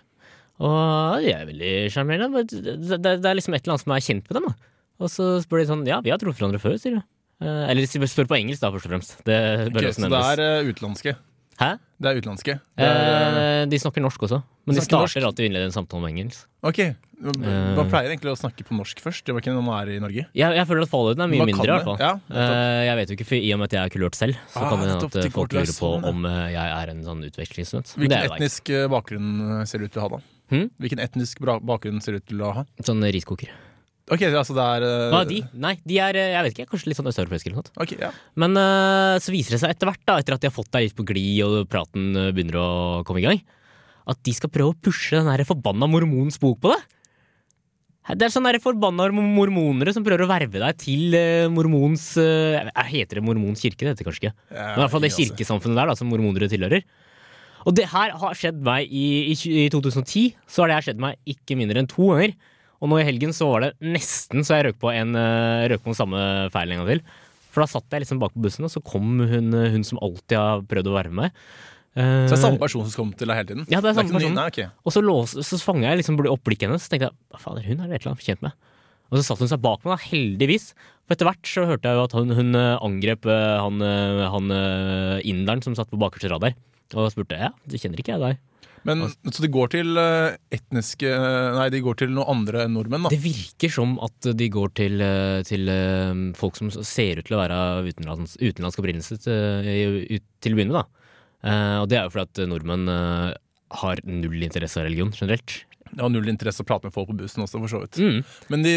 Og 0.63 1.23
de 1.25 1.34
er 1.34 1.49
veldig 1.49 1.73
sjarmerende. 1.91 2.45
Det, 2.47 2.78
det, 2.86 2.99
det 3.04 3.28
er 3.28 3.38
liksom 3.38 3.58
et 3.58 3.65
eller 3.65 3.75
annet 3.75 3.84
som 3.84 3.95
er 3.95 4.06
kjent 4.06 4.30
med 4.30 4.39
dem. 4.39 4.47
da. 4.51 4.71
Og 5.04 5.12
så 5.12 5.30
spør 5.43 5.60
de 5.60 5.67
sånn 5.67 5.84
Ja, 5.89 5.99
vi 6.06 6.13
har 6.13 6.21
truffet 6.21 6.39
hverandre 6.43 6.62
før, 6.63 6.78
sier 6.80 6.99
de. 6.99 7.04
Eh, 7.43 7.63
eller 7.71 7.84
de 7.84 8.08
spør 8.12 8.30
på 8.30 8.38
engelsk, 8.38 8.62
da, 8.63 8.71
først 8.71 8.88
og 8.88 8.93
fremst. 8.93 9.17
Det 9.28 9.39
bør 9.73 9.82
Ok, 9.82 9.89
også 9.89 10.06
så 10.06 10.12
det 10.13 10.49
er 10.49 10.69
utenlandske? 10.69 11.15
Hæ? 11.62 11.78
Det 12.02 12.10
er 12.12 12.18
utenlandske? 12.20 12.54
Det 12.76 12.84
er, 12.86 13.38
eh, 13.39 13.52
Eh, 13.65 13.65
de 13.72 13.78
snakker 13.80 14.04
norsk 14.04 14.20
også, 14.28 14.41
men 14.68 14.76
de 14.76 14.82
Snakker 14.84 15.08
starter 15.08 15.26
alltid 15.30 15.46
å 15.46 15.48
innlede 15.50 15.65
en 15.70 15.72
samtale 15.76 16.02
med 16.04 16.12
engelsk. 16.13 16.46
ok, 16.62 16.80
man 17.24 17.80
eh, 17.80 17.89
pleier 17.89 18.10
egentlig 18.12 18.34
å 18.34 18.38
snakke 18.38 18.65
på 18.68 18.76
norsk 18.76 19.00
først. 19.00 19.24
Det 19.26 19.34
var 19.34 19.39
ikke 19.41 19.54
når 19.56 19.63
man 19.63 19.78
er 19.88 19.91
i 19.96 20.00
Norge. 20.04 20.26
Jeg, 20.36 20.56
jeg 20.60 20.68
føler 20.68 20.84
at 20.84 20.91
fallouten 20.91 21.24
er 21.24 21.32
mye 21.32 21.46
mindre, 21.48 21.63
i 21.63 21.72
hvert 21.72 21.88
fall. 21.88 21.98
ja. 22.04 22.12
Eh, 22.30 22.84
jeg 22.89 22.96
vet 23.00 23.10
jo 23.10 23.15
ikke, 23.15 23.28
for 23.32 23.36
I 23.39 23.54
og 23.56 23.60
med 23.60 23.70
at 23.72 23.78
jeg 23.78 23.84
er 23.86 23.94
kulørt 23.96 24.15
selv, 24.20 24.36
så 24.52 24.60
Ah, 24.62 24.70
kan 24.70 24.80
det 24.84 24.89
hende 24.91 25.26
at 25.26 25.32
folk 25.34 25.54
lurer 25.56 25.72
på 25.80 25.91
sånn, 25.96 26.06
om 26.12 26.26
jeg 26.28 26.70
er 26.76 26.89
en 26.91 27.04
sånn 27.08 27.24
utvekslingsstudent. 27.32 27.96
Hvilken 27.96 28.32
etnisk 28.32 28.74
bakgrunn 28.91 29.65
ser 29.65 29.80
du 29.80 29.86
ut 29.88 29.91
til 29.96 30.02
å 30.04 30.10
ha, 30.10 30.10
da? 30.18 30.22
Hmm? 30.52 30.68
Hvilken 30.78 31.00
etnisk 31.02 31.39
bakgrunn 31.41 32.02
ser 32.04 32.12
du 32.12 32.18
ut 32.22 32.28
til 32.28 32.44
å 32.46 32.52
ha? 32.54 32.65
Sånn 32.86 33.02
riskoker. 33.02 33.50
Ok, 34.06 34.22
altså 34.30 34.54
det 34.54 34.63
er 34.63 34.84
eh, 34.86 35.04
Hva 35.10 35.20
er 35.24 35.30
de? 35.32 35.38
Nei, 35.58 35.74
de 35.82 35.96
er 36.04 36.18
eh, 36.22 36.34
jeg 36.36 36.46
vet 36.46 36.58
ikke, 36.60 36.72
kanskje 36.76 36.89
litt 36.91 36.98
sånn 37.00 37.10
østeuropeiske 37.10 37.50
eller 37.50 37.58
noe. 37.58 37.70
sånt. 37.74 37.94
Ja. 37.98 38.12
Men 38.38 38.58
uh, 38.60 39.18
så 39.24 39.34
viser 39.34 39.56
det 39.56 39.63
seg 39.63 39.74
etter 39.74 39.89
hvert, 39.89 40.04
da, 40.06 40.20
etter 40.22 40.36
at 40.36 40.44
de 40.44 40.50
har 40.52 40.54
fått 40.54 40.70
deg 40.76 40.86
litt 40.86 40.98
på 40.98 41.08
glid 41.10 41.39
og 41.46 41.56
praten 41.72 42.12
begynner 42.36 42.60
å 42.62 42.68
komme 43.08 43.24
i 43.24 43.26
gang, 43.26 43.41
at 44.06 44.20
de 44.22 44.36
skal 44.38 44.52
prøve 44.54 44.76
å 44.76 44.78
pushe 44.78 45.18
den 45.18 45.32
der 45.32 45.41
forbanna 45.50 45.89
mormons 45.89 46.38
bok 46.41 46.62
på 46.62 46.76
deg. 46.76 46.86
Det 48.06 48.28
er 48.28 48.36
sånne 48.36 48.60
forbanna 48.62 49.08
mormonere 49.10 49.96
som 49.96 50.06
prøver 50.06 50.28
å 50.28 50.30
verve 50.30 50.62
deg 50.62 50.78
til 50.78 51.15
mormons 51.50 52.12
Heter 52.13 53.18
det 53.18 53.24
mormons 53.26 53.63
kirke? 53.65 53.82
Det 53.82 53.96
heter 53.96 54.04
det 54.04 54.06
kanskje 54.06 54.22
ikke. 54.22 54.36
Ja, 54.54 54.68
Men 54.68 54.78
i 54.78 54.84
hvert 54.84 54.94
fall 54.94 55.06
det 55.08 55.15
kirkesamfunnet 55.15 55.80
der 55.82 55.89
da, 55.89 55.96
som 55.98 56.13
mormonere 56.13 56.52
tilhører. 56.52 56.86
Og 57.65 57.74
det 57.74 57.88
her 57.89 58.13
har 58.22 58.38
skjedd 58.38 58.62
meg 58.62 58.94
i, 58.94 59.34
i, 59.34 59.38
i 59.65 59.70
2010. 59.74 60.36
Så 60.46 60.62
har 60.62 60.70
det 60.70 60.78
her 60.78 60.86
skjedd 60.91 61.02
meg 61.02 61.18
ikke 61.34 61.58
mindre 61.58 61.82
enn 61.82 61.89
to 61.89 62.12
ganger. 62.12 62.36
Og 62.81 62.91
nå 62.91 62.99
i 63.01 63.05
helgen 63.07 63.31
så 63.35 63.47
var 63.51 63.63
det 63.65 63.69
nesten 63.81 64.43
så 64.45 64.57
jeg 64.59 64.67
røk 64.71 64.79
på 64.81 64.91
en 64.93 65.15
eh, 65.19 65.67
røk 65.71 65.83
på 65.85 65.91
den 65.93 65.99
samme 66.01 66.19
feilen 66.53 66.75
en 66.75 66.83
gang 66.83 66.91
til. 66.95 67.05
For 67.55 67.63
da 67.63 67.69
satt 67.71 67.88
jeg 67.95 68.03
liksom 68.03 68.19
bak 68.19 68.33
på 68.35 68.41
bussen, 68.43 68.65
og 68.67 68.73
så 68.73 68.81
kom 68.83 69.15
hun, 69.23 69.53
eh, 69.55 69.69
hun 69.71 69.85
som 69.88 70.01
alltid 70.03 70.35
har 70.38 70.65
prøvd 70.67 70.89
å 70.91 70.95
være 70.97 71.13
meg. 71.15 71.31
Eh, 71.95 72.25
Så 72.27 72.33
det 72.35 72.39
er 72.39 72.43
samme 72.43 72.59
person 72.59 72.83
som 72.89 72.97
kom 73.05 73.13
til 73.15 73.29
deg 73.31 73.38
hele 73.39 73.47
tiden? 73.53 73.65
Ja, 73.71 73.79
det 73.79 73.93
er 73.93 73.95
samme 74.01 74.11
noe 74.11 74.19
ny- 74.19 74.25
person. 74.27 74.35
Nei, 74.41 74.47
okay. 74.51 74.67
Og 74.83 74.91
så, 74.91 74.99
lås, 75.05 75.38
så 75.47 75.59
fanga 75.63 75.93
jeg 75.93 76.01
liksom 76.03 76.19
oppblikket 76.19 76.67
hennes, 76.67 76.83
så 76.83 76.91
tenkte 76.91 77.07
jeg 77.07 77.15
hva 77.31 77.39
fader, 77.39 77.63
hun 77.63 77.79
er 77.79 77.88
det 77.88 77.95
et 77.95 78.01
eller 78.03 78.11
annet 78.11 78.23
fortjent 78.25 78.43
med. 78.43 78.51
Og 79.13 79.19
så 79.19 79.23
satte 79.29 79.45
hun 79.45 79.51
seg 79.53 79.61
bak 79.63 79.85
meg, 79.85 79.93
da, 79.95 80.01
heldigvis. 80.09 80.73
For 81.05 81.15
etter 81.15 81.27
hvert 81.29 81.47
så 81.47 81.63
hørte 81.69 81.88
jeg 81.88 81.95
jo 81.95 82.03
at 82.09 82.15
hun, 82.17 82.33
hun 82.35 82.55
eh, 82.59 82.75
angrep 82.83 83.27
eh, 83.29 83.57
han, 83.63 83.79
eh, 83.85 84.23
han 84.33 84.51
eh, 84.51 85.21
inderen 85.31 85.63
som 85.63 85.75
satt 85.77 85.88
på 85.93 85.99
bakerste 86.01 86.31
rad 86.33 86.41
der. 86.43 86.55
Og 86.97 87.07
spurte 87.13 87.38
ja, 87.39 87.51
det 87.69 87.79
kjenner 87.79 88.01
ikke 88.01 88.17
jeg 88.17 88.21
deg. 88.25 88.41
Men, 88.86 89.08
så 89.10 89.41
de 89.41 89.50
går 89.50 89.71
til 89.74 89.98
eh, 89.98 90.36
etniske 90.54 91.10
Nei, 91.56 91.69
de 91.74 91.82
går 91.82 91.98
til 92.04 92.12
noen 92.13 92.30
andre 92.36 92.65
enn 92.65 92.76
nordmenn, 92.78 93.08
da. 93.08 93.12
Det 93.13 93.21
virker 93.24 93.71
som 93.74 93.95
at 94.06 94.30
de 94.38 94.50
går 94.54 94.76
til, 94.78 95.02
eh, 95.02 95.39
til 95.48 95.71
eh, 95.74 96.12
folk 96.38 96.60
som 96.60 96.69
ser 96.76 97.21
ut 97.21 97.26
til 97.26 97.38
å 97.38 97.41
være 97.41 97.58
av 97.71 97.89
utenlands, 97.89 98.38
utenlandsk 98.38 98.84
opprinnelse 98.84 99.17
til, 99.26 100.19
til 100.45 100.54
å 100.54 100.60
begynne 100.60 100.76
med. 100.76 100.84
Da. 100.84 101.06
Eh, 101.45 101.78
og 101.82 101.89
det 101.89 102.00
er 102.00 102.08
jo 102.08 102.13
fordi 102.15 102.28
at 102.30 102.50
nordmenn 102.50 102.91
eh, 102.91 103.32
har 103.82 104.02
null 104.08 104.45
interesse 104.45 104.80
av 104.82 104.88
religion 104.88 105.13
generelt. 105.13 105.63
De 105.91 106.02
har 106.02 106.12
null 106.12 106.32
interesse 106.32 106.63
å 106.63 106.67
prate 106.67 106.89
med 106.89 106.95
folk 106.95 107.12
på 107.12 107.17
bussen 107.21 107.45
også, 107.45 107.62
for 107.62 107.71
så 107.71 107.84
vidt. 107.84 108.00
Mm. 108.02 108.17
Men 108.52 108.65
de, 108.65 108.74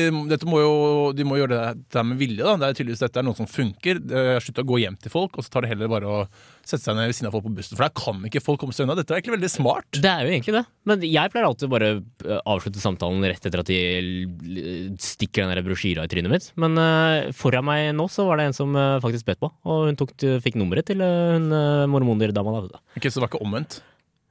må 0.46 0.60
jo, 0.60 0.74
de 1.16 1.26
må 1.26 1.40
gjøre 1.40 1.56
det 1.56 1.88
der 1.94 2.06
med 2.06 2.20
vilje. 2.20 2.44
da. 2.44 2.56
Det 2.60 2.68
er 2.68 2.78
tydeligvis 2.78 3.04
dette 3.06 3.22
er 3.22 3.26
noe 3.26 3.38
som 3.38 3.48
funker. 3.48 4.02
Slutt 4.44 4.62
å 4.62 4.68
gå 4.68 4.82
hjem 4.84 4.98
til 5.00 5.12
folk, 5.12 5.38
og 5.38 5.46
så 5.46 5.54
tar 5.54 5.64
det 5.64 5.72
heller 5.72 5.90
bare 5.90 6.08
å 6.08 6.20
sette 6.68 6.84
seg 6.84 6.98
ned 6.98 7.08
ved 7.08 7.16
siden 7.16 7.30
av 7.30 7.36
folk 7.36 7.46
på 7.46 7.54
bussen. 7.56 7.78
For 7.78 7.86
der 7.86 7.94
kan 7.96 8.20
ikke 8.28 8.42
folk 8.44 8.60
komme 8.62 8.76
seg 8.76 8.84
unna. 8.84 8.96
Dette 8.98 9.14
er 9.14 9.20
egentlig 9.20 9.38
veldig 9.38 9.50
smart. 9.52 9.88
Det 9.96 10.10
er 10.10 10.26
jo 10.26 10.34
egentlig 10.34 10.56
det. 10.58 10.64
Men 10.88 11.06
jeg 11.06 11.32
pleier 11.32 11.48
alltid 11.48 11.72
bare 11.72 11.90
å 11.96 12.38
avslutte 12.54 12.82
samtalen 12.82 13.24
rett 13.24 13.48
etter 13.48 13.62
at 13.62 13.70
de 13.72 14.98
stikker 15.02 15.44
den 15.44 15.54
der 15.54 15.64
brosjyra 15.66 16.04
i 16.04 16.12
trynet 16.12 16.32
mitt. 16.32 16.50
Men 16.60 16.76
eh, 16.82 17.30
foran 17.36 17.66
meg 17.68 17.90
nå 17.96 18.08
så 18.12 18.28
var 18.28 18.40
det 18.40 18.50
en 18.50 18.58
som 18.58 18.76
eh, 18.76 18.98
faktisk 19.04 19.28
bet 19.28 19.40
på, 19.42 19.50
og 19.68 19.88
hun 19.88 19.98
tok, 19.98 20.14
fikk 20.44 20.58
nummeret 20.60 20.88
til 20.88 21.02
uh, 21.04 21.34
hun 21.36 21.50
uh, 21.52 21.88
mormonderdama. 21.90 22.60
da. 22.68 22.82
Ok, 22.96 23.08
Så 23.08 23.18
det 23.18 23.24
var 23.24 23.32
ikke 23.32 23.44
omvendt? 23.44 23.80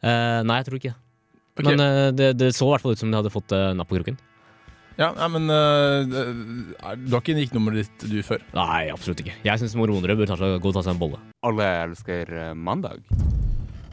Uh, 0.04 0.44
nei, 0.46 0.62
jeg 0.62 0.70
tror 0.70 0.80
ikke 0.80 0.94
det. 0.94 1.00
Ok. 1.58 1.66
Men 1.66 1.82
eh, 1.82 2.08
det, 2.14 2.34
det 2.38 2.54
så 2.56 2.68
i 2.68 2.74
hvert 2.76 2.86
fall 2.86 2.98
ut 2.98 3.02
som 3.02 3.12
de 3.12 3.18
hadde 3.18 3.34
fått 3.34 3.54
uh, 3.56 3.72
napp 3.78 3.90
på 3.90 3.98
kroken. 4.00 4.20
Ja, 4.98 5.12
nei, 5.14 5.28
men 5.30 5.52
uh, 5.54 6.96
Du 6.98 7.14
har 7.14 7.22
ikke 7.22 7.38
nikknummeret 7.38 7.86
ditt 7.86 8.08
du 8.10 8.18
før? 8.26 8.42
Nei, 8.58 8.88
absolutt 8.90 9.22
ikke. 9.22 9.36
Jeg 9.46 9.62
syns 9.62 9.78
mormonere 9.78 10.18
bør 10.18 10.32
ta 10.32 10.38
seg, 10.40 10.58
gå 10.62 10.72
og 10.72 10.78
ta 10.78 10.86
seg 10.86 10.96
en 10.96 11.02
bolle. 11.02 11.22
Alle 11.46 11.68
elsker 11.84 12.32
eh, 12.34 12.54
mandag. 12.58 13.04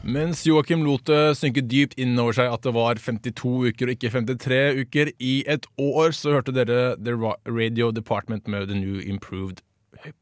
Mens 0.05 0.43
Joakim 0.45 0.83
lot 0.85 1.05
det 1.09 1.37
synke 1.37 1.63
dypt 1.65 1.95
innover 2.01 2.35
seg 2.37 2.51
at 2.53 2.65
det 2.65 2.73
var 2.75 2.99
52 3.01 3.53
uker 3.71 3.89
og 3.89 3.95
ikke 3.95 4.11
53 4.13 4.59
uker 4.83 5.13
i 5.17 5.35
et 5.49 5.65
år, 5.81 6.13
så 6.13 6.35
hørte 6.35 6.53
dere 6.53 6.93
The 7.01 7.15
Radio 7.49 7.89
Department 7.93 8.49
med 8.49 8.69
The 8.69 8.77
New 8.77 9.01
Improved 9.01 9.64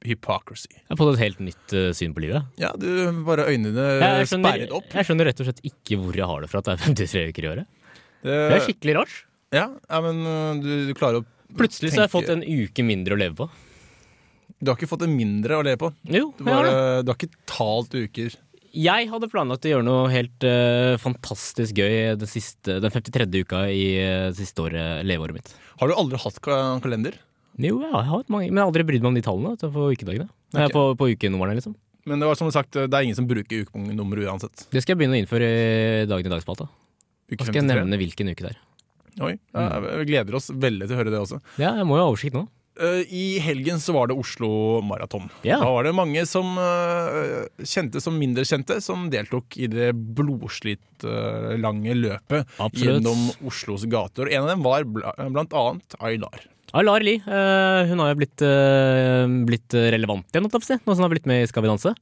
Hypocrisy. 0.07 0.69
Jeg 0.75 0.89
har 0.91 0.99
fått 0.99 1.13
et 1.15 1.21
helt 1.23 1.39
nytt 1.43 1.75
uh, 1.77 1.89
syn 1.97 2.13
på 2.15 2.23
livet. 2.25 2.45
Ja, 2.61 2.71
du 2.79 2.87
bare 3.27 3.45
øynene 3.51 3.85
Jeg 3.99 4.29
skjønner, 4.31 4.53
sperret 4.53 4.73
opp. 4.79 4.89
jeg 4.93 5.07
skjønner 5.09 5.29
rett 5.29 5.43
og 5.43 5.49
slett 5.49 5.61
ikke 5.69 5.99
hvor 6.01 6.17
jeg 6.19 6.29
har 6.29 6.41
det 6.45 6.49
fra 6.51 6.61
at 6.63 6.69
det 6.71 6.75
er 6.77 6.83
53 6.87 7.25
uker 7.33 7.47
i 7.47 7.51
året. 7.55 7.67
Det, 8.23 8.37
Det 8.39 8.55
er 8.57 8.65
skikkelig 8.69 8.95
rart. 9.01 9.15
ja, 9.53 9.65
ja, 9.89 9.99
men 10.05 10.21
øh, 10.25 10.61
du, 10.63 10.71
du 10.89 10.93
klarer 10.97 11.21
å 11.21 11.27
Plutselig 11.53 11.91
så 11.93 11.99
har 12.01 12.07
jeg 12.07 12.13
fått 12.15 12.31
en 12.33 12.41
uke 12.41 12.81
mindre 12.87 13.13
å 13.13 13.19
leve 13.19 13.35
på. 13.43 13.45
Du 14.63 14.71
har 14.71 14.77
ikke 14.79 14.87
fått 14.89 15.03
en 15.05 15.11
mindre 15.13 15.59
å 15.59 15.65
leve 15.65 15.77
på. 15.83 15.89
Jo, 16.09 16.31
Du, 16.39 16.45
jeg 16.47 16.55
har 16.55 16.65
det. 16.65 17.03
du 17.05 17.11
har 17.11 17.17
ikke 17.19 17.43
talt 17.51 17.93
uker. 17.93 18.37
Jeg 18.73 19.09
hadde 19.11 19.27
planlagt 19.29 19.67
å 19.67 19.69
gjøre 19.69 19.85
noe 19.85 20.07
helt 20.09 20.45
uh, 20.49 20.95
fantastisk 21.03 21.77
gøy 21.77 22.15
den, 22.17 22.29
siste, 22.31 22.79
den 22.81 22.89
53. 22.95 23.27
uka 23.43 23.59
i 23.69 23.83
uh, 24.01 24.31
siste 24.33 24.63
året, 24.65 25.03
leveåret 25.05 25.37
mitt. 25.37 25.51
Har 25.77 25.91
du 25.91 25.93
aldri 25.99 26.17
hatt 26.23 26.39
ka 26.41 26.57
kalender? 26.81 27.19
Jo, 27.61 27.77
ja, 27.83 27.89
jeg 27.89 27.95
har 27.95 28.09
hatt 28.09 28.31
mange, 28.33 28.49
men 28.49 28.57
jeg 28.57 28.63
har 28.63 28.71
aldri 28.71 28.85
brydd 28.87 29.03
meg 29.03 29.11
om 29.11 29.17
de 29.17 29.25
tallene 29.25 29.71
på 29.75 29.89
ukedagene. 29.93 30.29
Okay. 30.53 30.71
På, 30.73 30.85
på 30.97 31.09
ukenumrene, 31.13 31.57
liksom. 31.59 31.75
Men 32.09 32.19
det 32.19 32.27
var 32.27 32.39
som 32.39 32.49
sagt, 32.51 32.73
det 32.75 32.89
er 32.89 33.05
ingen 33.05 33.17
som 33.17 33.27
bruker 33.29 33.63
ukenummer 33.63 34.23
uansett. 34.25 34.65
Det 34.73 34.81
skal 34.83 34.95
jeg 34.95 35.03
begynne 35.03 35.19
å 35.19 35.21
innføre 35.21 35.47
i 35.47 36.07
Dagen 36.09 36.27
i 36.27 36.33
dag-spalta. 36.33 36.67
Da 37.33 37.45
skal 37.47 37.61
jeg 37.61 37.69
nevne 37.69 37.99
hvilken 38.01 38.33
uke 38.33 38.43
det 38.45 38.55
er. 38.55 38.59
Oi, 39.23 39.35
Vi 39.37 40.09
gleder 40.09 40.35
oss 40.39 40.49
veldig 40.49 40.89
til 40.89 40.95
å 40.95 40.99
høre 40.99 41.13
det 41.13 41.21
også. 41.21 41.39
Ja, 41.61 41.75
jeg 41.77 41.87
må 41.87 41.99
jo 41.99 42.05
ha 42.05 42.11
oversikt 42.11 42.35
nå. 42.35 42.47
Eh, 42.81 43.03
I 43.13 43.25
helgen 43.43 43.79
så 43.79 43.93
var 43.93 44.09
det 44.09 44.17
Oslo 44.17 44.81
Maraton. 44.81 45.27
Yeah. 45.45 45.61
Da 45.61 45.69
var 45.75 45.85
det 45.85 45.93
mange 45.93 46.23
som 46.25 46.55
eh, 46.57 47.45
kjente 47.69 48.01
som 48.01 48.17
mindre 48.17 48.45
kjente, 48.49 48.79
som 48.81 49.05
deltok 49.13 49.59
i 49.61 49.69
det 49.69 49.91
blodslitt 49.93 51.05
eh, 51.05 51.53
lange 51.61 51.93
løpet 51.99 52.49
Absolutt. 52.57 52.81
gjennom 52.81 53.27
Oslos 53.45 53.85
gater. 53.85 54.31
En 54.33 54.47
av 54.47 54.55
dem 54.55 54.65
var 54.65 54.87
bla 54.89 55.13
blant 55.29 55.53
annet 55.53 55.97
Aylar. 56.01 56.47
Aylar 56.73 57.03
Lie, 57.05 57.19
Li. 57.19 57.33
hun 57.89 57.99
har 58.01 58.09
jo 58.09 58.17
blitt, 58.17 58.41
eh, 58.41 59.27
blitt 59.45 59.75
relevant 59.93 60.25
igjen, 60.33 60.47
nå 60.49 60.59
som 60.59 60.97
hun 60.97 61.05
har 61.05 61.13
blitt 61.13 61.27
med 61.29 61.43
i 61.43 61.49
Skal 61.49 61.61
vi 61.61 61.69
danse. 61.69 61.93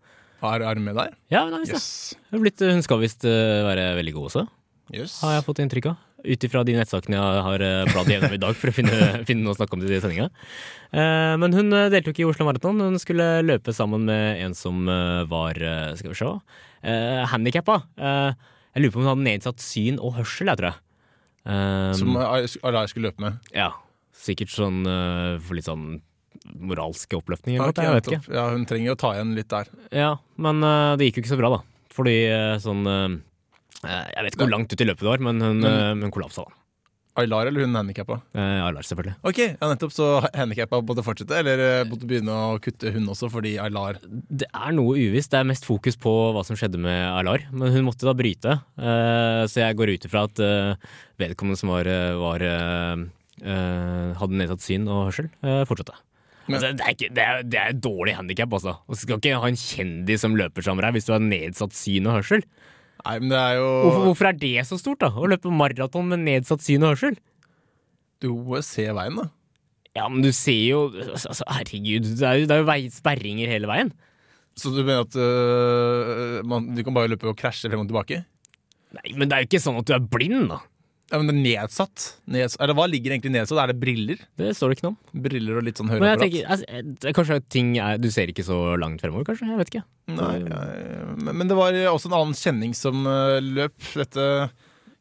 Er 0.41 0.63
er 0.63 0.75
hun 0.75 0.86
med 0.86 0.95
der? 0.95 1.12
Ja, 1.29 1.43
hun, 1.43 1.53
har 1.53 1.60
vist. 1.60 1.73
Yes. 1.75 2.15
hun, 2.31 2.41
blitt, 2.41 2.62
hun 2.63 2.81
skal 2.81 3.01
visst 3.01 3.25
eh, 3.27 3.62
være 3.67 3.91
veldig 3.99 4.13
god 4.15 4.29
også, 4.29 4.45
yes. 4.95 5.19
har 5.21 5.36
jeg 5.36 5.45
fått 5.45 5.60
inntrykk 5.62 5.89
av. 5.91 5.97
Ut 6.21 6.45
ifra 6.45 6.62
de 6.65 6.75
nettsakene 6.77 7.17
jeg 7.17 7.43
har 7.47 7.63
bladd 7.89 8.10
gjennom 8.13 8.34
i 8.36 8.39
dag 8.41 8.57
for 8.57 8.69
å 8.69 8.75
finne, 8.75 8.97
finne 9.29 9.43
noe 9.43 9.55
å 9.55 9.57
snakke 9.57 9.75
om 9.75 9.81
i 9.84 9.89
sendinga. 9.89 10.29
sendingene. 10.31 11.39
men 11.41 11.57
hun 11.57 11.73
eh, 11.73 11.89
deltok 11.93 12.21
i 12.21 12.27
Oslo 12.29 12.45
Maraton. 12.47 12.79
Hun 12.79 12.99
skulle 13.01 13.41
løpe 13.43 13.73
sammen 13.73 14.05
med 14.07 14.41
en 14.45 14.55
som 14.57 14.88
eh, 14.88 15.25
var 15.29 15.57
Skal 15.97 16.13
vi 16.13 16.19
se 16.21 16.31
handikappa. 17.29 17.81
jeg 17.97 18.81
lurer 18.81 18.93
på 18.93 19.01
om 19.01 19.05
hun 19.05 19.12
hadde 19.12 19.27
nedsatt 19.27 19.60
syn 19.62 19.99
og 19.99 20.15
hørsel, 20.17 20.47
jeg 20.49 20.57
tror 20.57 20.71
jeg. 20.71 20.79
Eh, 21.45 21.93
Som 21.97 22.17
Alai 22.17 22.88
skulle 22.89 23.10
løpe 23.10 23.21
med. 23.21 23.38
Ja. 23.55 23.71
Sikkert 24.13 24.52
sånn 24.54 24.82
eh, 24.86 25.39
for 25.41 25.58
litt 25.58 25.65
sånn 25.69 26.02
moralske 26.58 27.17
oppløftninger. 27.19 27.60
eller 27.62 27.71
Ok, 27.74 27.82
jeg 27.84 27.97
vet 28.00 28.08
ikke. 28.12 28.34
Ja, 28.36 28.45
hun 28.52 28.65
trenger 28.69 28.95
å 28.95 29.00
ta 29.00 29.12
igjen 29.15 29.36
litt 29.38 29.50
der. 29.52 29.69
Ja, 29.93 30.15
men 30.41 30.63
eh, 30.63 30.95
det 30.97 31.10
gikk 31.10 31.21
jo 31.21 31.26
ikke 31.26 31.34
så 31.36 31.41
bra, 31.41 31.52
da. 31.58 31.62
Fordi 31.91 32.15
eh, 32.32 32.56
sånn 32.63 32.86
Jeg 32.88 34.24
vet 34.24 34.34
ikke 34.36 34.45
hvor 34.45 34.52
langt 34.56 34.71
ut 34.74 34.82
i 34.82 34.88
løpet 34.88 35.02
det 35.06 35.10
var, 35.12 35.24
men 35.30 35.41
hun, 35.41 35.60
Men- 35.63 36.02
hun 36.08 36.12
kollapsa, 36.13 36.43
da. 36.47 36.58
Aylar 37.19 37.50
eller 37.50 37.65
hun 37.65 37.74
handikappa? 37.76 38.21
Eh, 38.39 38.62
Aylar, 38.63 38.86
selvfølgelig. 38.88 39.17
Ok, 39.28 39.39
ja, 39.43 39.67
nettopp. 39.67 39.91
Så 39.91 40.06
handikappa 40.32 40.80
måtte 40.80 41.04
fortsette, 41.04 41.36
eller 41.41 41.84
måtte 41.89 42.08
begynne 42.08 42.32
å 42.32 42.54
kutte 42.63 42.88
hun 42.95 43.10
også 43.12 43.28
fordi 43.30 43.58
Aylar 43.60 44.00
Det 44.32 44.47
er 44.47 44.71
noe 44.71 44.95
uvisst. 44.95 45.34
Det 45.34 45.41
er 45.41 45.50
mest 45.50 45.67
fokus 45.67 46.00
på 46.00 46.13
hva 46.32 46.45
som 46.47 46.56
skjedde 46.56 46.80
med 46.80 47.04
Aylar. 47.12 47.43
Men 47.52 47.74
hun 47.76 47.84
måtte 47.89 48.08
da 48.08 48.13
bryte, 48.15 48.56
eh, 48.80 49.41
så 49.52 49.60
jeg 49.60 49.76
går 49.76 49.91
ut 49.97 50.08
ifra 50.08 50.24
at 50.30 50.39
eh, 50.39 50.88
vedkommende 51.19 51.60
som 51.60 51.74
var, 51.76 51.84
var 52.24 52.47
hadde 53.41 54.38
nedsatt 54.38 54.63
syn 54.63 54.88
og 54.89 55.08
hørsel, 55.10 55.30
uh, 55.45 55.63
fortsatte. 55.69 55.95
Men- 56.47 56.58
altså, 56.58 56.71
det, 56.77 56.86
er 56.86 56.95
ikke, 56.95 57.10
det, 57.15 57.23
er, 57.23 57.41
det 57.47 57.60
er 57.62 57.73
et 57.73 57.82
dårlig 57.82 58.15
handikap, 58.17 58.54
altså. 58.58 58.75
Du 58.89 58.97
skal 58.99 59.17
ikke 59.21 59.39
ha 59.41 59.49
en 59.49 59.60
kjendis 59.60 60.23
som 60.25 60.38
løper 60.38 60.65
sammen 60.65 60.82
med 60.82 60.88
deg 60.89 60.97
hvis 60.99 61.10
du 61.10 61.13
har 61.15 61.23
nedsatt 61.23 61.75
syn 61.77 62.10
og 62.10 62.19
hørsel. 62.19 62.45
Nei, 63.01 63.17
men 63.17 63.32
det 63.34 63.38
er 63.39 63.58
jo 63.58 63.67
Hvorfor, 63.82 64.04
hvorfor 64.12 64.30
er 64.30 64.39
det 64.41 64.56
så 64.69 64.77
stort, 64.77 65.01
da? 65.01 65.10
Å 65.10 65.30
løpe 65.30 65.49
maraton 65.54 66.10
med 66.12 66.21
nedsatt 66.25 66.62
syn 66.65 66.86
og 66.86 66.93
hørsel? 66.93 67.17
Du 68.21 68.30
må 68.45 68.62
se 68.65 68.86
veien, 68.93 69.17
da. 69.17 69.30
Ja, 69.97 70.06
men 70.08 70.21
du 70.23 70.30
ser 70.36 70.60
jo 70.62 70.84
altså, 70.93 71.34
Herregud, 71.49 72.06
det 72.19 72.27
er 72.27 72.38
jo, 72.39 72.47
det 72.47 72.56
er 72.56 72.62
jo 72.62 72.67
vei, 72.69 72.80
sperringer 72.93 73.49
hele 73.51 73.67
veien. 73.67 73.89
Så 74.60 74.71
du 74.75 74.82
mener 74.84 75.06
at 75.08 75.15
øh, 75.19 76.41
man, 76.47 76.69
du 76.75 76.84
kan 76.86 76.95
bare 76.95 77.10
løpe 77.12 77.30
og 77.32 77.39
krasje 77.39 77.71
frem 77.71 77.82
og 77.84 77.89
tilbake? 77.89 78.21
Nei, 78.95 79.13
men 79.15 79.27
det 79.32 79.36
er 79.36 79.43
jo 79.43 79.49
ikke 79.49 79.63
sånn 79.63 79.80
at 79.80 79.88
du 79.88 79.95
er 79.95 80.04
blind, 80.13 80.49
da. 80.51 80.60
Ja, 81.12 81.19
men 81.19 81.28
det 81.28 81.34
er 81.36 81.43
nedsatt. 81.43 82.06
Neds 82.32 82.56
eller 82.62 82.76
hva 82.78 82.86
ligger 82.88 83.12
egentlig 83.12 83.34
nedsatt? 83.36 83.60
Er 83.60 83.74
det 83.74 83.80
briller? 83.82 84.21
Det 84.39 84.54
står 84.56 84.71
det 84.71 84.78
ikke 84.78 84.86
noe 84.88 84.93
om. 84.95 85.21
Briller 85.26 85.60
og 85.60 85.65
litt 85.67 85.82
sånn 85.82 85.91
høreapparat? 85.91 86.24
tenker, 86.24 86.47
altså, 86.47 87.10
er 87.12 87.15
kanskje 87.17 87.39
ting 87.52 87.74
er, 87.76 88.00
Du 88.00 88.08
ser 88.13 88.32
ikke 88.32 88.45
så 88.47 88.60
langt 88.80 89.04
fremover, 89.04 89.28
kanskje? 89.28 89.50
Jeg 89.52 89.60
vet 89.60 89.71
ikke. 89.74 89.84
Nei, 90.15 90.34
ja, 90.45 90.62
men, 91.19 91.36
men 91.41 91.52
det 91.52 91.58
var 91.60 91.76
også 91.91 92.12
en 92.12 92.17
annen 92.21 92.38
kjenning 92.38 92.76
som 92.78 93.04
øh, 93.08 93.38
løp 93.43 93.89
dette, 94.00 94.26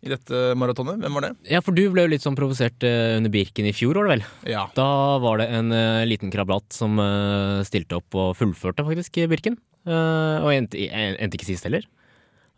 i 0.02 0.10
dette 0.10 0.42
maratonet. 0.58 0.98
Hvem 1.02 1.18
var 1.18 1.28
det? 1.28 1.32
Ja, 1.54 1.62
for 1.62 1.78
du 1.78 1.84
ble 1.94 2.08
jo 2.08 2.12
litt 2.12 2.26
sånn 2.26 2.38
provosert 2.38 2.86
eh, 2.86 3.14
under 3.20 3.30
Birken 3.32 3.70
i 3.70 3.74
fjor, 3.76 4.00
var 4.00 4.10
det 4.10 4.16
vel? 4.18 4.26
Ja. 4.50 4.66
Da 4.74 4.90
var 5.22 5.38
det 5.42 5.46
en 5.54 5.70
eh, 5.76 6.02
liten 6.10 6.34
krabat 6.34 6.74
som 6.74 6.98
eh, 6.98 7.62
stilte 7.70 8.02
opp 8.02 8.18
og 8.18 8.34
fullførte 8.38 8.86
faktisk 8.86 9.22
Birken. 9.30 9.60
Eh, 9.86 10.36
og 10.42 10.50
endte, 10.56 10.90
endte 10.90 11.38
ikke 11.38 11.52
sist 11.52 11.70
heller. 11.70 11.86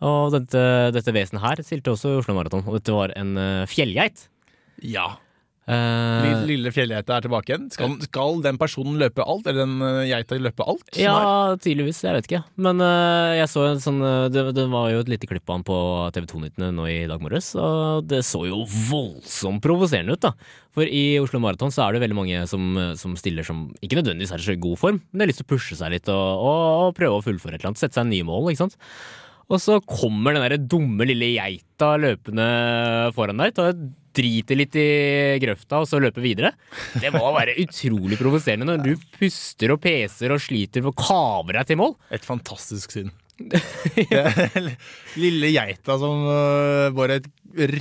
Og 0.02 0.32
dette, 0.34 0.62
dette 0.94 1.14
vesenet 1.14 1.44
her 1.44 1.62
stilte 1.66 1.94
også 1.94 2.14
i 2.14 2.22
Oslo 2.22 2.34
Maraton, 2.36 2.64
og 2.66 2.78
dette 2.78 2.94
var 2.94 3.14
en 3.18 3.36
uh, 3.38 3.68
fjellgeit. 3.70 4.26
ja. 4.82 5.12
Uh, 5.62 6.42
Lille, 6.42 6.72
fjellgeita 6.74 7.14
er 7.14 7.22
tilbake 7.22 7.52
igjen. 7.52 7.68
Skal, 7.70 7.92
skal 8.02 8.40
den 8.42 8.56
personen 8.58 8.96
løpe 8.98 9.22
alt, 9.22 9.46
eller 9.46 9.62
den 9.62 9.84
øh, 9.86 10.00
geita 10.10 10.38
løpe 10.42 10.66
alt? 10.66 10.88
Ja, 10.98 11.54
tydeligvis. 11.54 12.00
Jeg 12.02 12.16
vet 12.16 12.26
ikke. 12.26 12.40
Men 12.66 12.82
uh, 12.82 13.30
jeg 13.38 13.46
så 13.52 13.68
en 13.68 13.82
sånn 13.82 14.02
det, 14.34 14.42
det 14.56 14.64
var 14.72 14.90
jo 14.90 15.04
et 15.04 15.12
lite 15.12 15.30
klipp 15.30 15.46
av 15.46 15.60
han 15.60 15.66
på 15.68 15.78
TV 16.16 16.26
2-nyttene 16.32 16.72
nå 16.74 16.88
i 16.90 16.98
dag 17.06 17.22
morges, 17.22 17.52
og 17.54 18.10
det 18.10 18.24
så 18.26 18.42
jo 18.50 18.64
voldsomt 18.90 19.62
provoserende 19.62 20.18
ut, 20.18 20.26
da. 20.26 20.34
For 20.74 20.88
i 20.88 21.20
Oslo 21.22 21.38
Maraton 21.44 21.70
så 21.70 21.86
er 21.86 21.94
det 21.94 22.02
veldig 22.08 22.18
mange 22.18 22.44
som, 22.50 22.74
som 22.98 23.14
stiller 23.20 23.46
som 23.46 23.68
ikke 23.84 24.00
nødvendigvis 24.00 24.34
er 24.34 24.42
i 24.42 24.50
så 24.50 24.58
god 24.66 24.80
form, 24.82 25.02
men 25.12 25.20
de 25.20 25.26
har 25.26 25.30
lyst 25.30 25.44
til 25.44 25.46
å 25.46 25.52
pushe 25.54 25.78
seg 25.78 25.94
litt 25.94 26.10
og, 26.10 26.42
og, 26.42 26.62
og 26.88 26.94
prøve 26.98 27.20
å 27.20 27.26
fullføre 27.28 27.54
et 27.54 27.62
eller 27.62 27.70
annet. 27.70 27.84
Sette 27.84 28.00
seg 28.00 28.10
nye 28.10 28.26
mål, 28.26 28.50
ikke 28.50 28.64
sant. 28.64 28.80
Og 29.50 29.58
så 29.62 29.80
kommer 29.86 30.36
den 30.36 30.44
der 30.44 30.60
dumme 30.60 31.06
lille 31.08 31.32
geita 31.34 31.94
løpende 32.00 32.46
foran 33.16 33.42
deg. 33.42 33.56
tar 33.58 33.74
Driter 34.12 34.58
litt 34.58 34.74
i 34.76 34.88
grøfta 35.40 35.78
og 35.80 35.86
så 35.88 35.96
løper 36.02 36.20
videre. 36.20 36.50
Det 37.00 37.08
må 37.14 37.24
være 37.32 37.54
utrolig 37.62 38.18
provoserende 38.20 38.68
når 38.68 38.82
du 38.84 39.06
puster 39.16 39.72
og 39.72 39.80
peser 39.80 40.34
og 40.34 40.42
sliter 40.44 40.84
for 40.84 40.92
å 40.92 41.00
kave 41.00 41.56
deg 41.56 41.70
til 41.70 41.80
mål. 41.80 41.94
Et 42.12 42.26
fantastisk 42.26 42.92
syn. 42.92 43.08
Lille 45.22 45.50
geita 45.54 45.96
som 46.00 46.26
øh, 46.28 46.90
bare 46.94 47.18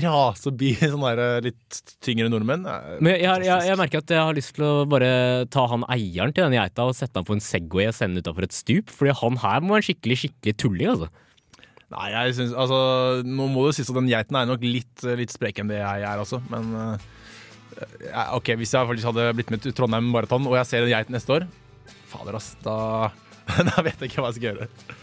raser 0.02 0.46
forbi 0.48 0.72
sånne 0.82 1.12
der, 1.12 1.24
øh, 1.26 1.44
litt 1.50 1.82
tyngre 2.04 2.30
nordmenn. 2.32 2.64
Men 3.04 3.18
jeg, 3.18 3.46
jeg, 3.46 3.68
jeg, 3.68 3.80
merker 3.80 4.02
at 4.02 4.14
jeg 4.16 4.24
har 4.30 4.38
lyst 4.38 4.56
til 4.58 4.68
å 4.68 4.86
bare 4.90 5.12
ta 5.54 5.66
han 5.72 5.86
eieren 5.92 6.34
til 6.36 6.48
den 6.48 6.58
geita 6.58 6.88
og 6.88 6.96
sette 6.98 7.20
han 7.20 7.28
på 7.28 7.36
en 7.38 7.44
Segway 7.44 7.90
og 7.92 7.98
sende 7.98 8.24
utafor 8.24 8.48
et 8.48 8.56
stup. 8.56 8.92
Fordi 8.94 9.18
han 9.22 9.42
her 9.44 9.60
må 9.64 9.76
være 9.76 9.84
en 9.84 9.90
skikkelig 9.92 10.22
skikkelig 10.24 10.56
tulling, 10.64 10.96
altså. 10.96 11.12
Nei, 11.92 12.08
jeg 12.14 12.36
synes, 12.38 12.54
altså, 12.56 12.78
Nå 13.28 13.50
må 13.52 13.66
det 13.68 13.76
sies 13.76 13.90
at 13.92 13.98
den 13.98 14.08
geiten 14.12 14.38
er 14.40 14.48
nok 14.48 14.64
litt, 14.64 15.04
litt 15.20 15.34
sprek 15.34 15.60
enn 15.60 15.72
det 15.72 15.82
jeg 15.82 16.06
er 16.08 16.22
også, 16.22 16.40
men 16.52 16.72
uh, 16.78 17.10
OK, 18.38 18.54
hvis 18.60 18.74
jeg 18.76 18.88
faktisk 18.88 19.10
hadde 19.12 19.28
blitt 19.36 19.52
med 19.52 19.64
til 19.64 19.76
Trondheim 19.76 20.08
Maraton 20.14 20.48
og 20.48 20.56
jeg 20.60 20.70
ser 20.70 20.86
en 20.86 20.94
geit 20.94 21.12
neste 21.14 21.40
år 21.40 21.48
Fader, 22.12 22.36
ass. 22.36 22.54
Da, 22.64 23.12
da 23.70 23.84
vet 23.86 24.02
jeg 24.02 24.12
ikke 24.12 24.24
hva 24.24 24.32
jeg 24.32 24.40
skal 24.40 24.50
gjøre. 24.50 24.98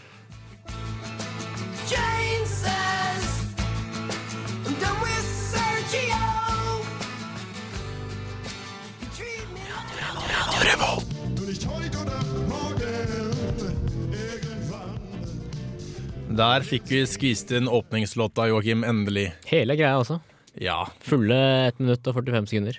Der 16.29 16.61
fikk 16.61 16.85
vi 16.91 16.99
skvist 17.09 17.49
inn 17.57 17.65
åpningslåta, 17.65 18.45
Joakim, 18.51 18.83
endelig. 18.85 19.31
Hele 19.49 19.73
greia 19.79 19.97
også. 19.97 20.19
Ja. 20.61 20.83
Fulle 21.01 21.39
1 21.71 21.81
minutt 21.81 22.05
og 22.05 22.19
45 22.19 22.51
sekunder. 22.51 22.77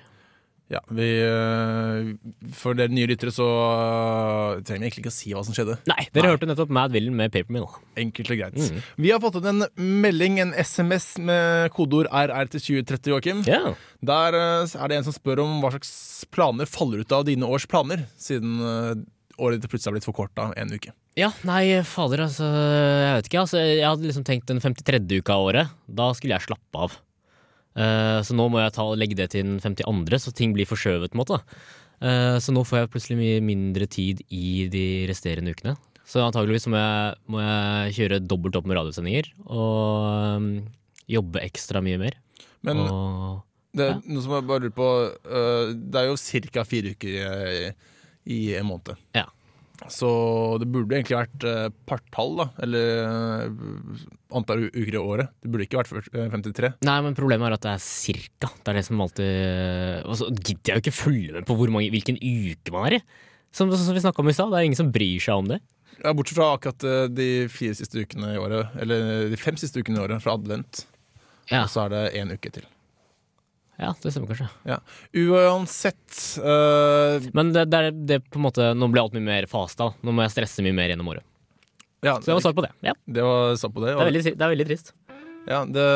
Ja, 0.70 0.78
vi, 0.94 1.08
øh, 1.26 2.12
For 2.54 2.78
dere 2.78 2.94
nye 2.94 3.08
lyttere 3.10 3.32
så 3.34 3.42
øh, 3.42 4.60
trenger 4.62 4.84
vi 4.84 4.86
egentlig 4.86 5.02
ikke 5.02 5.10
å 5.10 5.16
si 5.16 5.32
hva 5.34 5.42
som 5.42 5.56
skjedde. 5.56 5.80
Nei, 5.90 6.04
dere 6.14 6.30
hørte 6.30 6.46
nettopp 6.46 6.70
Mad 6.70 6.94
Villain 6.94 7.16
med 7.18 7.34
Papermill. 7.34 7.66
Enkelt 7.98 8.30
og 8.30 8.38
greit. 8.38 8.54
Mm. 8.54 8.78
Vi 9.02 9.10
har 9.10 9.18
fått 9.24 9.40
inn 9.40 9.50
en 9.50 9.66
melding, 10.06 10.38
en 10.44 10.54
SMS 10.54 11.16
med 11.18 11.74
kodeord 11.74 12.06
RR 12.06 12.52
til 12.54 12.62
2030, 12.68 13.14
Joakim. 13.16 13.42
Ja. 13.50 13.74
Der 13.98 14.38
øh, 14.38 14.76
er 14.78 14.92
det 14.92 15.00
en 15.00 15.08
som 15.10 15.16
spør 15.18 15.42
om 15.42 15.58
hva 15.64 15.74
slags 15.74 15.90
planer 16.30 16.70
faller 16.70 17.02
ut 17.02 17.18
av 17.18 17.26
dine 17.26 17.50
års 17.50 17.66
planer, 17.66 18.06
siden 18.14 18.62
året 19.40 19.60
ditt 19.60 19.72
plutselig 19.72 19.90
har 19.90 19.96
blitt 19.98 20.08
forkorta 20.08 20.50
en 20.60 20.72
uke. 20.72 20.94
Ja, 21.18 21.32
nei, 21.48 21.80
fader, 21.88 22.24
altså 22.28 22.46
Jeg 22.46 23.16
vet 23.16 23.28
ikke. 23.30 23.42
altså 23.42 23.60
Jeg 23.64 23.86
hadde 23.86 24.06
liksom 24.06 24.26
tenkt 24.28 24.50
den 24.52 24.62
53. 24.62 25.00
uka 25.20 25.36
av 25.36 25.48
året. 25.50 25.74
Da 25.88 26.12
skulle 26.16 26.36
jeg 26.36 26.46
slappe 26.46 26.86
av. 26.86 26.96
Uh, 27.74 28.20
så 28.26 28.34
nå 28.34 28.48
må 28.52 28.62
jeg 28.62 28.74
ta, 28.76 28.86
legge 28.98 29.18
det 29.18 29.30
til 29.34 29.46
den 29.46 29.60
52., 29.62 30.20
så 30.22 30.34
ting 30.34 30.54
blir 30.56 30.68
forskjøvet. 30.68 31.12
på 31.12 31.18
en 31.18 31.24
måte 31.24 31.40
Eh, 32.00 32.36
Så 32.40 32.54
nå 32.54 32.64
får 32.64 32.82
jeg 32.82 32.92
plutselig 32.94 33.18
mye 33.20 33.44
mindre 33.44 33.88
tid 33.90 34.24
i 34.32 34.66
de 34.72 34.84
resterende 35.10 35.52
ukene. 35.54 35.76
Så 36.08 36.22
antageligvis 36.24 36.66
må 36.72 36.80
jeg, 36.80 37.18
må 37.30 37.42
jeg 37.44 37.94
kjøre 38.00 38.22
dobbelt 38.24 38.56
opp 38.58 38.66
med 38.66 38.80
radiosendinger 38.80 39.28
og 39.44 40.40
um, 40.40 40.48
jobbe 41.10 41.42
ekstra 41.44 41.82
mye 41.84 42.00
mer. 42.00 42.16
Men 42.66 42.80
og, 42.82 43.44
det, 43.76 43.92
ja. 43.92 43.98
noe 44.08 44.24
som 44.24 44.34
jeg 44.34 44.48
bare 44.48 44.64
lurer 44.64 44.74
på 44.74 44.88
uh, 45.06 45.70
Det 45.70 46.00
er 46.00 46.08
jo 46.08 46.16
ca. 46.50 46.64
fire 46.66 46.96
uker 46.96 47.14
i, 48.26 48.54
en 48.58 48.68
måned. 48.68 48.98
Ja. 49.16 49.26
Så 49.88 50.08
det 50.60 50.68
burde 50.68 50.98
egentlig 50.98 51.16
vært 51.16 51.44
øh, 51.48 51.70
partall, 51.88 52.34
da. 52.42 52.46
Eller 52.66 52.90
øh, 53.06 54.02
antall 54.36 54.66
uker 54.68 54.96
i 54.96 55.00
året. 55.00 55.30
Det 55.40 55.52
burde 55.52 55.64
ikke 55.64 55.80
vært 55.80 56.10
øh, 56.12 56.28
53. 56.34 56.72
Nei, 56.84 56.98
men 57.06 57.16
problemet 57.16 57.48
er 57.48 57.56
at 57.56 57.64
det 57.64 57.72
er 57.72 57.84
cirka. 57.84 58.50
Det 58.60 58.72
er 58.72 58.76
det 58.76 58.84
som 58.86 59.00
alltid 59.00 60.04
Og 60.04 60.20
så 60.20 60.28
gidder 60.36 60.72
jeg 60.72 60.76
jo 60.76 60.84
ikke 60.84 60.96
følge 60.98 61.34
med 61.38 61.48
på 61.48 61.56
hvor 61.56 61.72
mange, 61.72 61.92
hvilken 61.94 62.20
uke 62.20 62.74
man 62.74 62.90
er 62.90 62.98
i. 62.98 63.02
Som, 63.56 63.72
som 63.72 63.96
vi 63.96 64.04
snakka 64.04 64.22
om 64.22 64.30
i 64.30 64.36
stad, 64.36 64.52
det 64.52 64.60
er 64.60 64.68
ingen 64.68 64.78
som 64.78 64.92
bryr 64.94 65.22
seg 65.24 65.40
om 65.40 65.48
det. 65.50 65.62
Ja, 66.00 66.12
Bortsett 66.16 66.38
fra 66.38 66.52
akkurat 66.54 66.84
de 67.12 67.30
fire 67.52 67.76
siste 67.76 68.04
ukene 68.04 68.36
i 68.36 68.40
året. 68.40 68.76
Eller 68.84 69.32
de 69.32 69.40
fem 69.40 69.56
siste 69.60 69.80
ukene 69.80 69.98
i 69.98 70.04
året, 70.04 70.22
fra 70.22 70.36
advent. 70.36 70.84
Ja. 71.50 71.64
Og 71.64 71.72
så 71.72 71.86
er 71.86 71.96
det 71.96 72.04
én 72.20 72.30
uke 72.36 72.52
til. 72.54 72.68
Ja, 73.80 73.94
det 74.02 74.12
stemmer 74.12 74.28
kanskje. 74.28 74.46
Ja. 74.68 74.76
Uansett 75.16 76.16
uh, 76.44 77.16
Men 77.32 77.52
det, 77.54 77.64
det, 77.72 77.80
det 78.10 78.18
på 78.28 78.36
en 78.40 78.44
måte, 78.44 78.70
nå 78.76 78.88
blir 78.92 79.06
alt 79.06 79.16
mye 79.16 79.24
mer 79.24 79.48
fasta. 79.48 79.90
Nå 80.04 80.12
må 80.12 80.26
jeg 80.26 80.34
stresse 80.34 80.64
mye 80.66 80.76
mer 80.76 80.92
gjennom 80.92 81.08
året. 81.14 81.24
ja, 82.04 82.18
Så 82.20 82.28
det 82.28 82.36
var 82.36 82.44
svar 82.44 82.56
på 82.58 82.66
det. 82.66 82.72
Ja, 82.84 82.94
Det 83.06 83.24
var 83.24 83.56
svar 83.56 83.72
på 83.72 83.84
det. 83.86 83.94
det 83.94 84.02
er 84.04 84.10
veldig, 84.10 84.24
det 84.36 84.44
er 84.44 84.52
veldig 84.52 84.68
trist. 84.68 84.92
Ja, 85.48 85.62
det 85.64 85.86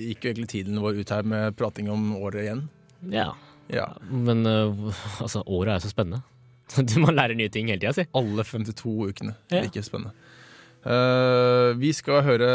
gikk 0.00 0.24
jo 0.24 0.30
egentlig 0.32 0.48
tiden 0.54 0.80
vår 0.80 1.02
ut 1.02 1.12
her 1.12 1.26
med 1.28 1.56
prating 1.60 1.90
om 1.92 2.14
året 2.16 2.46
igjen. 2.46 2.64
Ja. 3.12 3.28
Ja. 3.70 3.86
Men 4.10 4.46
øh, 4.48 4.88
altså, 5.20 5.44
året 5.46 5.74
er 5.74 5.78
jo 5.78 5.84
så 5.86 5.92
spennende. 5.92 6.22
Man 7.04 7.18
lærer 7.18 7.36
nye 7.38 7.52
ting 7.52 7.68
hele 7.70 7.82
tida, 7.82 7.92
si. 7.94 8.06
Alle 8.16 8.44
52 8.46 8.96
ukene. 9.12 9.36
Ja. 9.52 9.62
Like 9.66 9.84
spennende. 9.86 10.14
Eh, 10.80 11.70
vi 11.76 11.90
skal 11.92 12.22
høre 12.24 12.52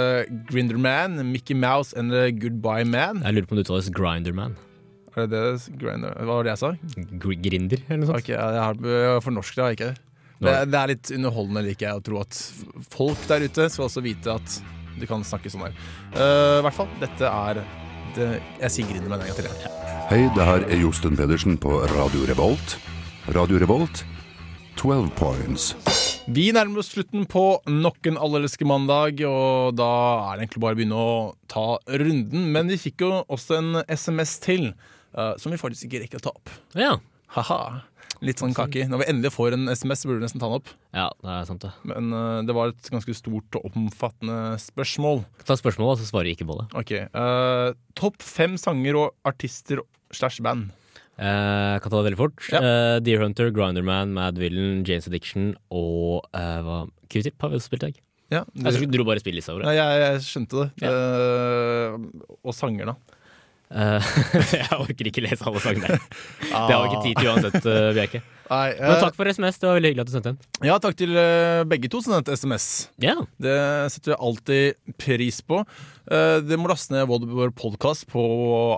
Grinderman, 0.50 1.20
Mickey 1.30 1.54
Mouse 1.58 1.94
and 1.98 2.12
the 2.14 2.32
Goodbye 2.34 2.86
Man. 2.90 3.22
Jeg 3.22 3.38
lurer 3.38 3.50
på 3.50 3.54
om 3.54 3.62
det 3.62 3.68
uttales 3.68 3.92
Grinderman. 3.94 4.56
Er 5.16 5.28
det 5.30 5.32
det? 5.32 5.78
Grinder? 5.80 6.16
Hva 6.20 6.40
var 6.42 6.44
det 6.44 6.52
jeg 6.56 6.60
sa? 6.60 6.72
Gr 7.24 7.36
Grinder, 7.40 7.84
eller 7.88 8.02
noe 8.02 8.10
sånt. 8.10 8.24
Okay, 8.26 8.36
jeg 8.36 8.64
har 8.66 8.80
jeg 8.92 9.22
for 9.24 9.36
norsk, 9.36 9.56
da, 9.56 9.70
ikke. 9.72 9.94
Det, 10.44 10.56
det 10.68 10.80
er 10.80 10.92
litt 10.92 11.12
underholdende, 11.16 11.64
liker 11.70 11.88
jeg, 11.88 12.02
å 12.02 12.04
tro 12.04 12.20
at 12.20 12.40
folk 12.92 13.22
der 13.30 13.46
ute 13.48 13.70
skal 13.72 13.86
også 13.88 14.04
vite 14.04 14.36
at 14.36 14.58
du 15.00 15.06
kan 15.08 15.24
snakke 15.28 15.52
sånn 15.52 15.64
her. 15.70 15.78
Uh, 16.16 16.60
I 16.60 16.66
hvert 16.68 16.78
fall. 16.82 16.92
Dette 17.00 17.32
er 17.32 17.62
det, 18.18 18.28
Jeg 18.60 18.74
sier 18.76 18.92
Grinderman 18.92 19.24
en 19.24 19.32
gang 19.32 19.40
til. 19.40 19.48
jeg. 19.48 19.72
Hei, 20.12 20.22
det 20.36 20.50
her 20.50 20.68
er 20.68 20.84
Josten 20.84 21.16
Pedersen 21.18 21.56
på 21.58 21.80
Radio 21.96 22.28
Revolt. 22.28 22.76
Radio 23.36 23.64
Revolt, 23.64 24.04
12 24.76 25.10
points. 25.16 25.72
Vi 26.26 26.48
nærmer 26.56 26.82
oss 26.82 26.88
slutten 26.90 27.28
på 27.30 27.42
nok 27.70 28.08
en 28.10 28.16
allerske 28.18 28.66
mandag, 28.66 29.20
og 29.30 29.76
da 29.78 29.90
er 30.32 30.40
det 30.40 30.46
egentlig 30.48 30.62
bare 30.64 30.74
å 30.74 30.80
begynne 30.80 31.02
å 31.02 31.18
ta 31.52 31.66
runden. 32.02 32.48
Men 32.56 32.72
vi 32.72 32.80
fikk 32.82 33.04
jo 33.06 33.12
også 33.30 33.60
en 33.60 33.84
SMS 33.86 34.40
til, 34.42 34.72
uh, 35.14 35.36
som 35.38 35.54
vi 35.54 35.60
faktisk 35.62 35.86
ikke 35.86 36.02
rekker 36.06 36.24
å 36.24 36.26
ta 36.26 36.34
opp. 36.34 36.50
Ja. 36.74 36.96
Haha. 37.36 37.84
Litt 38.26 38.42
sånn 38.42 38.56
kaki. 38.58 38.88
Når 38.90 39.04
vi 39.04 39.10
endelig 39.12 39.36
får 39.36 39.54
en 39.54 39.70
SMS, 39.70 40.06
burde 40.08 40.24
vi 40.24 40.26
nesten 40.26 40.42
ta 40.42 40.50
den 40.50 40.58
opp. 40.58 40.72
ja, 40.98 41.12
det 41.22 41.36
er 41.36 41.46
sant, 41.52 41.68
det. 41.68 41.92
Men 41.92 42.10
uh, 42.16 42.42
det 42.48 42.56
var 42.58 42.74
et 42.74 42.90
ganske 42.96 43.18
stort 43.20 43.60
og 43.60 43.78
omfattende 43.78 44.56
spørsmål. 44.64 45.22
Ta 45.46 45.60
spørsmålet, 45.62 46.02
så 46.02 46.10
svarer 46.10 46.32
jeg 46.32 46.40
ikke 46.40 46.50
på 46.50 46.58
det. 46.64 46.68
Ok. 46.82 46.96
Uh, 47.14 47.78
Topp 48.02 48.26
fem 48.26 48.58
sanger 48.58 48.98
og 49.04 49.30
artister 49.30 49.86
slash 50.16 50.42
band. 50.42 50.74
Eh, 51.16 51.76
kan 51.80 51.92
ta 51.92 51.96
det 52.00 52.08
veldig 52.10 52.20
fort. 52.20 52.48
Ja. 52.52 52.60
Uh, 52.60 52.96
Deer 53.04 53.22
Hunter, 53.24 53.52
Grinderman, 53.56 54.12
Mad 54.16 54.40
Villain, 54.42 54.84
James 54.88 55.08
Addiction 55.08 55.54
og 55.72 56.26
uh, 56.36 56.84
Q-tip 57.08 57.40
har 57.40 57.54
vi 57.54 57.60
også 57.60 57.72
spilt 57.72 57.86
i 57.86 57.92
dag. 57.92 58.02
Ja, 58.34 58.42
Jeg 58.58 58.90
du 58.90 58.98
dro 58.98 59.06
bare 59.06 59.22
spillelista 59.22 59.54
det. 59.54 59.68
Nei, 59.68 59.76
jeg, 59.78 60.00
jeg 60.02 60.22
skjønte 60.26 60.64
det. 60.64 60.90
Eh, 60.90 62.38
og 62.42 62.56
sanger, 62.58 62.90
da. 62.90 63.20
Eh, 63.72 64.10
jeg 64.60 64.78
orker 64.78 65.10
ikke 65.10 65.24
lese 65.26 65.46
alle 65.48 65.62
sangene. 65.64 65.98
Det 66.46 66.72
har 66.76 66.84
vi 66.86 66.90
ikke 66.92 67.04
tid 67.08 67.20
til 67.22 67.30
uansett, 67.32 67.66
uh, 67.66 67.90
Bjerke. 67.98 68.22
Nei, 68.46 68.66
Men 68.78 68.92
eh, 68.94 69.00
takk 69.02 69.16
for 69.18 69.26
SMS, 69.26 69.56
det 69.58 69.66
var 69.66 69.80
veldig 69.80 69.90
hyggelig 69.90 70.04
at 70.04 70.10
du 70.10 70.14
sendte 70.14 70.32
en. 70.36 70.68
Ja, 70.68 70.76
takk 70.84 70.98
til 71.00 71.16
uh, 71.18 71.64
begge 71.66 71.90
to 71.90 71.98
som 72.06 72.14
sendte 72.14 72.36
SMS. 72.38 72.68
Yeah. 73.02 73.24
Det 73.42 73.56
setter 73.96 74.14
vi 74.14 74.18
alltid 74.28 74.94
pris 75.02 75.40
på. 75.42 75.64
Uh, 76.06 76.38
det 76.46 76.60
må 76.62 76.70
laste 76.70 76.94
ned 76.94 77.10
vår 77.10 77.56
podkast 77.58 78.06
på 78.12 78.22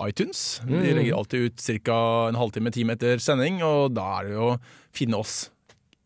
iTunes. 0.08 0.62
Vi 0.64 0.72
Mm. 0.78 0.88
legger 1.02 1.18
alltid 1.18 1.50
ut 1.50 1.68
ca. 1.84 1.98
en 2.30 2.40
halvtime 2.40 2.72
time 2.72 2.96
etter 2.96 3.20
sending, 3.20 3.60
og 3.62 3.92
da 3.98 4.08
er 4.22 4.30
det 4.30 4.38
jo 4.38 4.48
å 4.54 4.58
finne 4.96 5.20
oss 5.20 5.50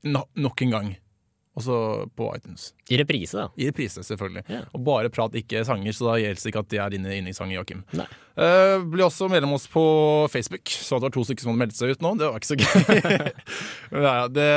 no 0.03 0.25
nok 0.35 0.63
en 0.67 0.75
gang. 0.75 0.91
Også 1.53 2.09
på 2.17 2.31
iTunes. 2.33 2.71
I 2.89 2.97
reprise, 2.97 3.37
da. 3.37 3.51
I 3.61 3.69
reprise, 3.69 4.01
selvfølgelig. 4.07 4.45
Ja. 4.49 4.63
Og 4.73 4.85
bare 4.87 5.11
prat, 5.13 5.35
ikke 5.37 5.61
sanger, 5.69 5.93
så 5.93 6.07
da 6.09 6.15
gjelder 6.23 6.41
det 6.41 6.53
ikke 6.53 6.63
at 6.65 6.71
det 6.73 6.81
er 6.81 6.95
dine 6.95 7.13
yndlingssanger, 7.19 7.59
Joakim. 7.59 7.83
Nei. 7.99 8.07
Uh, 8.33 8.81
bli 8.89 9.05
også 9.05 9.29
medlem 9.29 9.53
oss 9.53 9.67
på 9.69 9.83
Facebook. 10.33 10.65
Så 10.73 10.97
det 10.97 11.11
var 11.11 11.13
to 11.13 11.27
stykker 11.29 11.45
som 11.45 11.53
hadde 11.53 11.63
meldt 11.67 11.77
seg 11.77 11.93
ut 11.93 12.05
nå. 12.05 12.15
Det 12.17 12.31
var 12.31 12.41
ikke 12.41 12.53
så 12.55 12.59
gøy. 12.63 13.29
Ja, 14.03 14.25
det, 14.33 14.49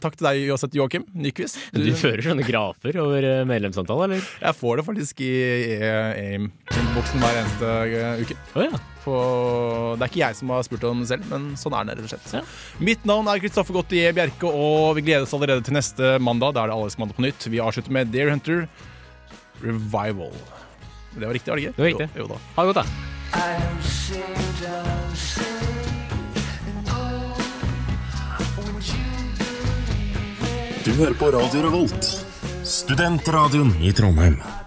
takk 0.00 0.16
til 0.16 0.24
deg 0.30 0.48
uansett, 0.48 0.78
Joakim 0.78 1.04
Nyquist. 1.12 1.60
Du 1.76 1.84
fører 2.00 2.24
sånne 2.24 2.46
grafer 2.48 2.96
over 3.02 3.28
medlemsantallet, 3.48 4.08
eller? 4.08 4.32
Jeg 4.40 4.60
får 4.62 4.80
det 4.80 4.88
faktisk 4.88 5.20
i, 5.26 5.34
i, 5.76 5.78
i 5.84 6.26
innboksen 6.40 7.20
hver 7.20 7.42
eneste 7.44 7.76
eh, 7.84 8.24
uke. 8.24 8.40
Oh, 8.56 8.64
ja. 8.64 8.84
På, 9.04 9.14
det 9.98 10.06
er 10.06 10.08
ikke 10.08 10.22
jeg 10.22 10.36
som 10.38 10.48
har 10.54 10.62
spurt 10.64 10.84
om 10.88 11.02
det 11.02 11.10
selv, 11.10 11.24
men 11.28 11.42
sånn 11.60 11.74
er 11.76 11.84
det 11.84 11.98
rett 11.98 12.06
og 12.06 12.12
slett. 12.14 12.30
Ja. 12.38 12.42
Mitt 12.88 13.04
navn 13.08 13.28
er 13.28 13.42
Kristoffer 13.42 13.76
Gottier 13.76 14.16
Bjerke, 14.16 14.48
og 14.48 14.96
vi 14.96 15.04
gleder 15.04 15.26
oss 15.26 15.34
allerede 15.36 15.60
til 15.66 15.76
neste 15.76 16.16
mandag. 16.24 16.56
Da 16.56 16.64
er 16.64 16.72
det 16.72 16.78
Alex 16.78 16.96
mandag 17.00 17.16
på 17.18 17.26
nytt. 17.26 17.40
Vi 17.52 17.60
avslutter 17.60 17.92
med 17.92 18.08
Dear 18.14 18.32
Hunter 18.32 18.64
Revival. 19.60 20.32
Det 21.14 21.26
var 21.26 21.34
riktig, 21.36 21.50
var 21.52 21.56
det 21.60 21.62
ikke? 21.68 21.76
Det 21.76 21.82
var 21.84 21.90
riktig. 21.92 22.08
Jo, 22.16 22.22
jo 22.24 22.28
da. 22.32 22.38
Ha 22.56 22.64
det 22.64 22.68
godt, 22.72 22.80
da. 22.80 22.84
Du 30.84 30.90
hører 30.92 31.14
på 31.16 31.30
Radio 31.32 31.62
Revolt, 31.68 32.04
studentradioen 32.64 33.72
i 33.80 33.92
Trondheim. 33.96 34.63